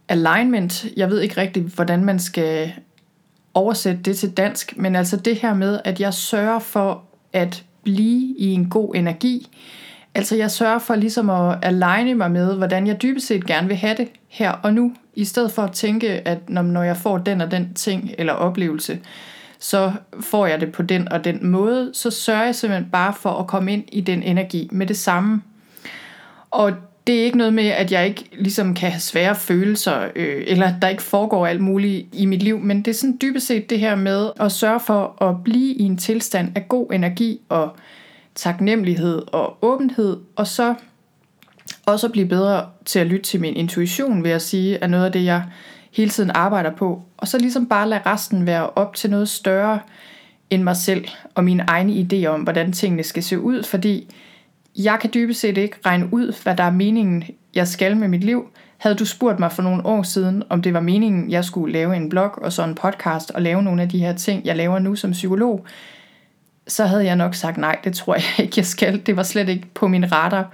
alignment. 0.10 0.86
Jeg 0.98 1.10
ved 1.10 1.22
ikke 1.22 1.42
rigtig, 1.42 1.64
hvordan 1.64 2.06
man 2.06 2.20
skal 2.20 2.72
oversætte 3.54 4.02
det 4.02 4.18
til 4.18 4.32
dansk, 4.32 4.78
men 4.78 4.96
altså 4.96 5.18
det 5.18 5.36
her 5.36 5.54
med, 5.54 5.80
at 5.86 6.00
jeg 6.00 6.14
sørger 6.14 6.60
for 6.60 7.04
at 7.34 7.64
blive 7.84 8.38
i 8.38 8.54
en 8.54 8.70
god 8.70 8.96
energi. 8.96 9.48
Altså 10.16 10.36
jeg 10.36 10.52
sørger 10.52 10.80
for 10.80 10.96
ligesom 10.96 11.30
at 11.30 11.58
aligne 11.62 12.14
mig 12.14 12.32
med, 12.32 12.56
hvordan 12.56 12.88
jeg 12.88 13.02
dybest 13.02 13.28
set 13.28 13.46
gerne 13.46 13.68
vil 13.68 13.78
have 13.78 13.98
det 13.98 14.08
her 14.28 14.52
og 14.52 14.74
nu, 14.74 14.94
i 15.16 15.26
stedet 15.26 15.52
for 15.52 15.62
at 15.62 15.72
tænke, 15.72 16.28
at 16.28 16.50
når 16.50 16.84
jeg 16.84 16.98
får 16.98 17.18
den 17.18 17.42
og 17.42 17.52
den 17.52 17.74
ting 17.74 18.12
eller 18.18 18.34
oplevelse, 18.34 19.00
så 19.60 19.92
får 20.20 20.48
jeg 20.48 20.62
det 20.62 20.72
på 20.72 20.82
den 20.82 21.12
og 21.12 21.24
den 21.24 21.48
måde, 21.48 21.92
så 21.94 22.12
sørger 22.12 22.44
jeg 22.44 22.56
simpelthen 22.56 22.90
bare 22.92 23.14
for 23.14 23.30
at 23.30 23.48
komme 23.48 23.74
ind 23.74 23.84
i 23.92 24.02
den 24.02 24.24
energi 24.24 24.70
med 24.72 24.88
det 24.88 24.98
samme. 24.98 25.42
Og 26.52 26.72
det 27.08 27.20
er 27.20 27.24
ikke 27.24 27.38
noget 27.38 27.54
med, 27.54 27.68
at 27.68 27.92
jeg 27.92 28.08
ikke 28.08 28.26
ligesom 28.32 28.74
kan 28.74 28.92
have 28.92 29.00
svære 29.00 29.36
følelser, 29.36 30.08
øh, 30.16 30.44
eller 30.48 30.74
der 30.82 30.88
ikke 30.88 31.04
foregår 31.04 31.48
alt 31.48 31.62
muligt 31.62 32.08
i 32.14 32.26
mit 32.26 32.44
liv, 32.44 32.60
men 32.60 32.78
det 32.78 32.88
er 32.88 32.96
sådan 32.96 33.18
dybest 33.22 33.48
set 33.48 33.70
det 33.70 33.80
her 33.80 33.96
med 33.96 34.30
at 34.40 34.52
sørge 34.52 34.80
for 34.80 35.24
at 35.24 35.44
blive 35.44 35.74
i 35.74 35.84
en 35.84 35.98
tilstand 35.98 36.52
af 36.56 36.68
god 36.70 36.92
energi 36.94 37.40
og 37.50 37.76
taknemmelighed 38.36 39.22
og 39.32 39.58
åbenhed, 39.62 40.18
og 40.36 40.48
så 40.48 40.76
også 41.86 42.08
at 42.08 42.12
blive 42.12 42.28
bedre 42.28 42.66
til 42.86 43.00
at 43.00 43.08
lytte 43.08 43.26
til 43.26 43.42
min 43.42 43.56
intuition, 43.56 44.24
vil 44.24 44.32
jeg 44.32 44.42
sige, 44.42 44.78
er 44.78 44.88
noget 44.88 45.06
af 45.06 45.12
det, 45.12 45.26
jeg 45.26 45.44
hele 45.92 46.10
tiden 46.10 46.32
arbejder 46.34 46.72
på. 46.72 47.02
Og 47.18 47.28
så 47.28 47.38
ligesom 47.38 47.68
bare 47.68 47.90
lade 47.90 48.02
resten 48.06 48.46
være 48.46 48.70
op 48.70 48.96
til 48.96 49.10
noget 49.10 49.30
større 49.30 49.80
end 50.50 50.64
mig 50.64 50.78
selv 50.78 51.06
og 51.36 51.44
mine 51.44 51.64
egne 51.68 51.94
idéer 51.94 52.28
om, 52.28 52.42
hvordan 52.42 52.72
tingene 52.72 53.04
skal 53.04 53.24
se 53.24 53.40
ud, 53.40 53.64
fordi 53.64 54.14
jeg 54.78 54.98
kan 55.02 55.10
dybest 55.14 55.40
set 55.40 55.58
ikke 55.58 55.78
regne 55.86 56.14
ud, 56.14 56.44
hvad 56.44 56.56
der 56.56 56.64
er 56.64 56.72
meningen, 56.72 57.24
jeg 57.56 57.68
skal 57.68 57.98
med 57.98 58.08
mit 58.08 58.24
liv. 58.24 58.48
Havde 58.78 58.96
du 58.96 59.06
spurgt 59.06 59.40
mig 59.40 59.52
for 59.52 59.62
nogle 59.62 59.86
år 59.86 60.04
siden, 60.04 60.44
om 60.50 60.62
det 60.62 60.74
var 60.74 60.80
meningen, 60.80 61.32
jeg 61.32 61.46
skulle 61.46 61.74
lave 61.74 61.96
en 61.96 62.10
blog 62.10 62.44
og 62.44 62.54
så 62.54 62.64
en 62.64 62.76
podcast 62.76 63.32
og 63.32 63.42
lave 63.42 63.64
nogle 63.64 63.82
af 63.82 63.90
de 63.90 64.00
her 64.00 64.14
ting, 64.14 64.46
jeg 64.46 64.56
laver 64.56 64.80
nu 64.80 64.96
som 64.96 65.12
psykolog, 65.12 65.66
så 66.68 66.86
havde 66.86 67.06
jeg 67.06 67.16
nok 67.16 67.36
sagt 67.36 67.58
nej, 67.58 67.80
det 67.84 67.96
tror 67.96 68.16
jeg 68.16 68.24
ikke, 68.46 68.54
jeg 68.58 68.66
skal. 68.66 69.06
Det 69.06 69.16
var 69.16 69.24
slet 69.24 69.50
ikke 69.50 69.68
på 69.74 69.88
min 69.88 70.12
radar. 70.12 70.52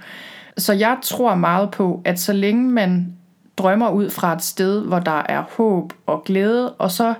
Så 0.58 0.72
jeg 0.72 0.98
tror 1.02 1.34
meget 1.34 1.70
på, 1.70 2.02
at 2.04 2.20
så 2.20 2.32
længe 2.32 2.70
man 2.70 3.14
drømmer 3.56 3.90
ud 3.90 4.10
fra 4.10 4.32
et 4.32 4.42
sted, 4.42 4.80
hvor 4.80 4.98
der 4.98 5.22
er 5.28 5.42
håb 5.56 5.92
og 6.06 6.24
glæde, 6.24 6.72
og 6.72 6.90
så 6.90 7.14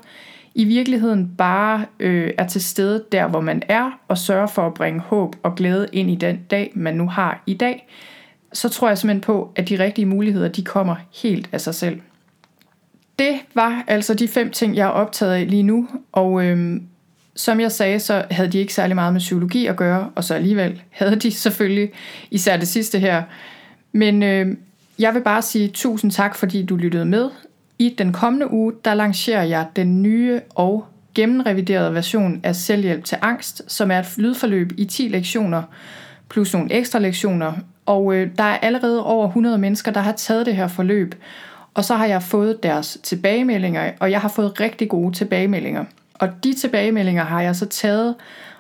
i 0.55 0.65
virkeligheden 0.65 1.31
bare 1.39 1.87
øh, 2.01 2.31
er 2.39 2.47
til 2.47 2.61
stede 2.63 3.05
der, 3.13 3.29
hvor 3.29 3.41
man 3.41 3.63
er, 3.69 4.01
og 4.09 4.19
sørger 4.19 4.47
for 4.47 4.67
at 4.67 4.75
bringe 4.75 5.01
håb 5.01 5.37
og 5.43 5.55
glæde 5.55 5.89
ind 5.93 6.11
i 6.11 6.15
den 6.15 6.41
dag, 6.51 6.73
man 6.75 6.95
nu 6.95 7.09
har 7.09 7.43
i 7.47 7.55
dag, 7.55 7.89
så 8.53 8.69
tror 8.69 8.89
jeg 8.89 8.99
simpelthen 8.99 9.21
på, 9.21 9.53
at 9.57 9.69
de 9.69 9.79
rigtige 9.79 10.07
muligheder, 10.07 10.49
de 10.49 10.65
kommer 10.65 10.97
helt 11.23 11.49
af 11.53 11.61
sig 11.61 11.75
selv. 11.75 12.01
Det 13.19 13.35
var 13.55 13.85
altså 13.87 14.15
de 14.15 14.29
fem 14.29 14.51
ting, 14.51 14.77
jeg 14.77 14.87
er 14.87 14.91
optaget 14.91 15.33
af 15.33 15.51
lige 15.51 15.63
nu, 15.63 15.89
og 16.13 16.45
øh, 16.45 16.81
som 17.37 17.61
jeg 17.61 17.73
sagde, 17.73 18.01
så 18.01 18.25
havde 18.31 18.53
de 18.53 18.59
ikke 18.59 18.75
særlig 18.75 18.95
meget 18.95 19.13
med 19.13 19.21
psykologi 19.21 19.67
at 19.67 19.77
gøre, 19.77 20.11
og 20.15 20.25
så 20.25 20.35
alligevel 20.35 20.83
havde 20.91 21.17
de 21.17 21.31
selvfølgelig, 21.31 21.91
især 22.31 22.57
det 22.57 22.69
sidste 22.69 22.99
her. 22.99 23.23
Men 23.93 24.23
øh, 24.23 24.57
jeg 24.99 25.15
vil 25.15 25.21
bare 25.21 25.43
sige 25.43 25.69
tusind 25.69 26.11
tak, 26.11 26.37
fordi 26.37 26.65
du 26.65 26.77
lyttede 26.77 27.05
med. 27.05 27.31
I 27.81 27.95
den 27.99 28.13
kommende 28.13 28.51
uge, 28.51 28.73
der 28.85 28.95
lancerer 28.95 29.43
jeg 29.43 29.67
den 29.77 30.03
nye 30.03 30.41
og 30.55 30.85
gennemreviderede 31.15 31.95
version 31.95 32.41
af 32.43 32.57
Selvhjælp 32.57 33.05
til 33.05 33.19
Angst, 33.23 33.63
som 33.73 33.91
er 33.91 33.99
et 33.99 34.19
lydforløb 34.19 34.73
i 34.77 34.85
10 34.85 35.09
lektioner, 35.09 35.63
plus 36.29 36.53
nogle 36.53 36.73
ekstra 36.73 36.99
lektioner. 36.99 37.53
Og 37.87 38.15
øh, 38.15 38.31
der 38.39 38.45
er 38.45 38.59
allerede 38.59 39.05
over 39.05 39.27
100 39.27 39.59
mennesker, 39.59 39.93
der 39.93 40.01
har 40.01 40.13
taget 40.13 40.47
det 40.47 40.57
her 40.57 40.69
forløb. 40.69 41.15
Og 41.75 41.85
så 41.85 41.95
har 41.95 42.07
jeg 42.07 42.23
fået 42.23 42.63
deres 42.63 42.99
tilbagemeldinger, 43.03 43.91
og 44.01 44.11
jeg 44.11 44.21
har 44.21 44.29
fået 44.29 44.61
rigtig 44.61 44.89
gode 44.89 45.15
tilbagemeldinger. 45.15 45.85
Og 46.15 46.29
de 46.45 46.55
tilbagemeldinger 46.55 47.25
har 47.25 47.43
jeg 47.43 47.57
så 47.57 47.67
taget, 47.67 48.15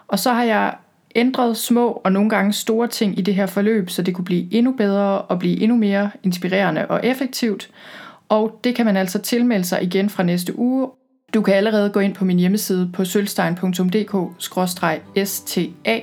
og 0.08 0.18
så 0.18 0.32
har 0.32 0.44
jeg 0.44 0.74
ændret 1.14 1.56
små 1.56 2.00
og 2.04 2.12
nogle 2.12 2.30
gange 2.30 2.52
store 2.52 2.88
ting 2.88 3.18
i 3.18 3.22
det 3.22 3.34
her 3.34 3.46
forløb, 3.46 3.90
så 3.90 4.02
det 4.02 4.14
kunne 4.14 4.24
blive 4.24 4.54
endnu 4.54 4.72
bedre 4.72 5.18
og 5.18 5.38
blive 5.38 5.60
endnu 5.60 5.76
mere 5.76 6.10
inspirerende 6.22 6.86
og 6.86 7.00
effektivt. 7.02 7.70
Og 8.30 8.60
det 8.64 8.74
kan 8.74 8.86
man 8.86 8.96
altså 8.96 9.18
tilmelde 9.18 9.64
sig 9.64 9.82
igen 9.82 10.10
fra 10.10 10.22
næste 10.22 10.58
uge. 10.58 10.88
Du 11.34 11.42
kan 11.42 11.54
allerede 11.54 11.90
gå 11.90 12.00
ind 12.00 12.14
på 12.14 12.24
min 12.24 12.38
hjemmeside 12.38 12.90
på 12.92 13.04
sølvstein.dk-sta 13.04 16.00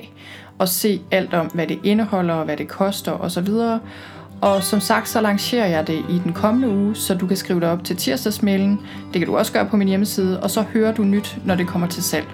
og 0.58 0.68
se 0.68 1.00
alt 1.10 1.34
om, 1.34 1.46
hvad 1.46 1.66
det 1.66 1.78
indeholder 1.84 2.34
og 2.34 2.44
hvad 2.44 2.56
det 2.56 2.68
koster 2.68 3.12
osv. 3.12 3.48
Og 4.40 4.62
som 4.62 4.80
sagt, 4.80 5.08
så 5.08 5.20
lancerer 5.20 5.66
jeg 5.66 5.86
det 5.86 6.04
i 6.10 6.20
den 6.24 6.32
kommende 6.32 6.68
uge, 6.68 6.94
så 6.94 7.14
du 7.14 7.26
kan 7.26 7.36
skrive 7.36 7.60
dig 7.60 7.70
op 7.70 7.84
til 7.84 7.96
tirsdagsmailen. 7.96 8.80
Det 9.12 9.20
kan 9.20 9.26
du 9.26 9.36
også 9.36 9.52
gøre 9.52 9.66
på 9.66 9.76
min 9.76 9.88
hjemmeside, 9.88 10.42
og 10.42 10.50
så 10.50 10.62
hører 10.62 10.94
du 10.94 11.02
nyt, 11.02 11.38
når 11.44 11.54
det 11.54 11.66
kommer 11.66 11.88
til 11.88 12.02
salg. 12.02 12.26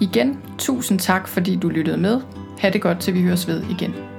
Igen, 0.00 0.38
tusind 0.58 0.98
tak, 0.98 1.28
fordi 1.28 1.56
du 1.56 1.68
lyttede 1.68 1.96
med. 1.96 2.20
Ha' 2.58 2.70
det 2.70 2.82
godt, 2.82 2.98
til 2.98 3.14
vi 3.14 3.22
høres 3.22 3.48
ved 3.48 3.62
igen. 3.70 4.11